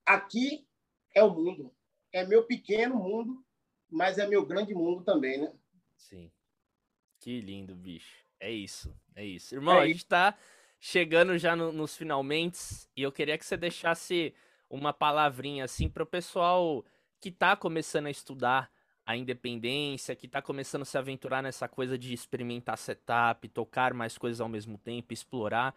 [0.05, 0.65] aqui
[1.13, 1.75] é o mundo.
[2.13, 3.43] É meu pequeno mundo,
[3.89, 5.53] mas é meu grande mundo também, né?
[5.97, 6.31] Sim.
[7.19, 8.23] Que lindo, bicho.
[8.39, 9.53] É isso, é isso.
[9.53, 10.37] Irmão, é a gente tá
[10.83, 12.57] chegando já no, nos finalmente
[12.97, 14.33] e eu queria que você deixasse
[14.67, 16.83] uma palavrinha assim para o pessoal
[17.19, 18.71] que está começando a estudar
[19.05, 24.17] a independência, que está começando a se aventurar nessa coisa de experimentar setup, tocar mais
[24.17, 25.75] coisas ao mesmo tempo, explorar.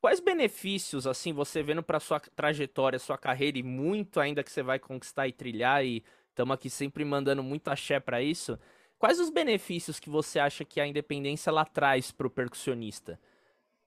[0.00, 4.62] Quais benefícios, assim, você vendo para sua trajetória, sua carreira e muito ainda que você
[4.62, 8.58] vai conquistar e trilhar e estamos aqui sempre mandando muito axé para isso,
[8.98, 13.18] quais os benefícios que você acha que a independência ela traz para o percussionista?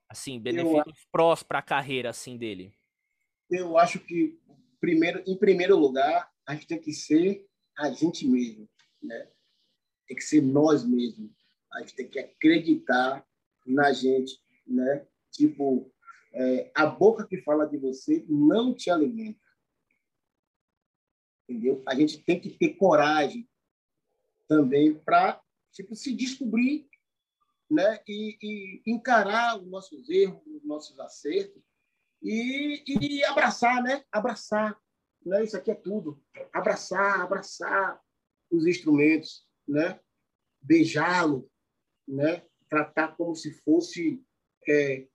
[0.08, 2.72] Assim, benefícios eu, prós para a carreira assim dele.
[3.50, 4.38] Eu acho que
[4.80, 7.46] primeiro, em primeiro lugar, a gente tem que ser
[7.76, 8.68] a gente mesmo,
[9.02, 9.30] né?
[10.06, 11.30] Tem que ser nós mesmos.
[11.72, 13.26] A gente tem que acreditar
[13.66, 15.06] na gente, né?
[15.32, 15.92] Tipo,
[16.32, 19.40] é, a boca que fala de você não te alimenta.
[21.48, 21.82] Entendeu?
[21.86, 23.48] A gente tem que ter coragem
[24.48, 25.40] também para
[25.72, 26.88] tipo se descobrir,
[27.70, 28.00] né?
[28.06, 31.62] E, e, encarar os nossos erros, os nossos acertos
[32.22, 34.04] e, e abraçar, né?
[34.10, 34.80] Abraçar,
[35.24, 35.44] né?
[35.44, 36.22] Isso aqui é tudo.
[36.52, 38.00] Abraçar, abraçar
[38.50, 40.00] os instrumentos, né?
[40.60, 41.50] Beijá-lo,
[42.06, 42.44] né?
[42.68, 44.24] Tratar como se fosse
[44.68, 45.06] é,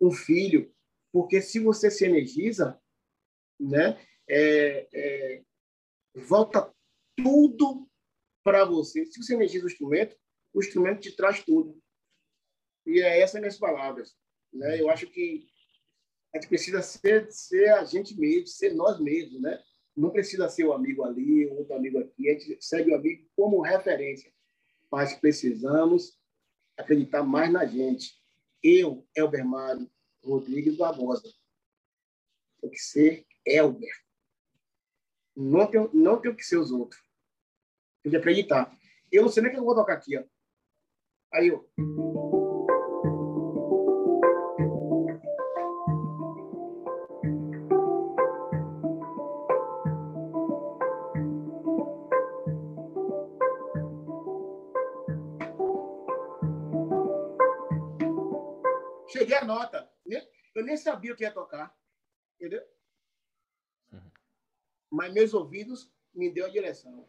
[0.00, 0.74] um filho,
[1.12, 2.80] porque se você se energiza,
[3.58, 4.00] né?
[4.30, 5.42] É, é,
[6.14, 6.72] volta
[7.16, 7.88] tudo
[8.44, 9.04] para você.
[9.06, 10.16] Se você energiza o instrumento,
[10.54, 11.80] o instrumento te traz tudo.
[12.88, 14.16] E é essas minhas palavras.
[14.50, 14.80] Né?
[14.80, 15.46] Eu acho que
[16.32, 19.62] a gente precisa ser, ser a gente mesmo, ser nós mesmos, né?
[19.94, 22.30] Não precisa ser o um amigo ali, outro amigo aqui.
[22.30, 24.32] A gente segue o amigo como referência.
[24.90, 26.18] Mas precisamos
[26.78, 28.16] acreditar mais na gente.
[28.62, 29.90] Eu, Elber Mário
[30.24, 31.28] Rodrigues Barbosa,
[32.60, 33.92] tem que ser Elber.
[35.36, 37.02] Não tenho, não tenho que ser os outros.
[38.02, 38.74] Tem que acreditar.
[39.12, 40.16] Eu não sei nem o que eu vou tocar aqui.
[40.16, 40.24] Ó.
[41.32, 42.47] Aí, ó.
[60.68, 61.74] Nem sabia o que ia tocar.
[62.36, 62.62] Entendeu?
[63.92, 64.10] Uhum.
[64.90, 67.08] Mas meus ouvidos me deu a direção.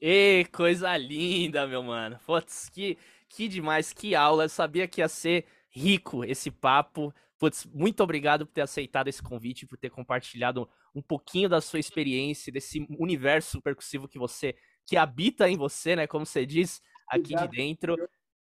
[0.00, 2.18] E coisa linda, meu mano.
[2.24, 2.96] Putz, que,
[3.28, 4.44] que demais, que aula.
[4.44, 7.12] Eu sabia que ia ser rico esse papo.
[7.38, 11.78] Putz, muito obrigado por ter aceitado esse convite, por ter compartilhado um pouquinho da sua
[11.78, 14.54] experiência, desse universo percussivo que você,
[14.86, 16.06] que habita em você, né?
[16.06, 17.50] Como você diz, aqui obrigado.
[17.50, 17.96] de dentro.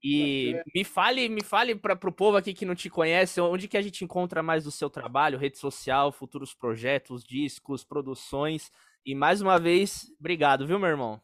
[0.03, 3.77] E me fale, me fale para o povo aqui que não te conhece, onde que
[3.77, 8.71] a gente encontra mais do seu trabalho, rede social, futuros projetos, discos, produções.
[9.05, 11.21] E mais uma vez, obrigado, viu, meu irmão?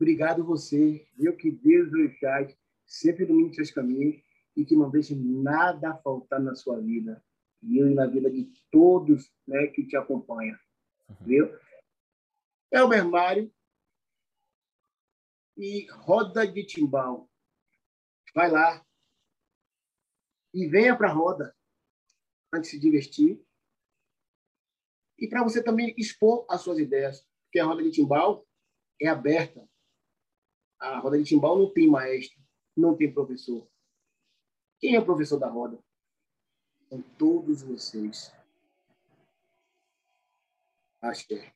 [0.00, 2.56] Obrigado você, viu que Deus o chat
[2.86, 4.20] sempre ilumine seus caminhos
[4.56, 7.22] e que não deixe nada faltar na sua vida?
[7.62, 10.58] E na vida de todos né, que te acompanham,
[11.08, 11.16] uhum.
[11.20, 11.54] viu?
[12.72, 13.52] É o Mário
[15.56, 17.29] e Roda de Timbal
[18.34, 18.84] vai lá
[20.52, 21.56] e venha para a roda
[22.52, 23.44] antes de se divertir
[25.18, 28.46] e para você também expor as suas ideias, porque a roda de timbal
[29.00, 29.68] é aberta.
[30.78, 32.40] A roda de timbal não tem maestro,
[32.74, 33.68] não tem professor.
[34.78, 35.78] Quem é o professor da roda?
[36.88, 38.34] São todos vocês.
[41.02, 41.52] Axé.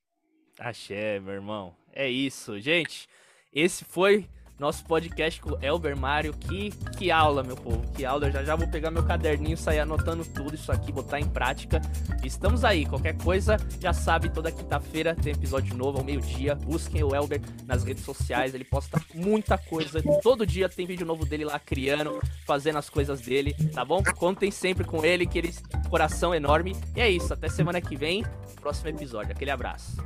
[0.58, 1.74] Axé, meu irmão.
[1.90, 3.08] É isso, gente.
[3.50, 4.28] Esse foi
[4.58, 6.32] nosso podcast com o Elber Mário.
[6.32, 8.26] Que, que aula, meu povo, que aula.
[8.26, 11.80] Eu já já vou pegar meu caderninho, sair anotando tudo isso aqui, botar em prática.
[12.22, 16.54] Estamos aí, qualquer coisa, já sabe, toda quinta-feira tem episódio novo ao meio-dia.
[16.54, 20.02] Busquem o Elber nas redes sociais, ele posta muita coisa.
[20.22, 24.02] Todo dia tem vídeo novo dele lá criando, fazendo as coisas dele, tá bom?
[24.02, 25.54] Contem sempre com ele, que ele
[25.88, 26.76] coração enorme.
[26.96, 28.24] E é isso, até semana que vem,
[28.60, 29.32] próximo episódio.
[29.32, 29.96] Aquele abraço.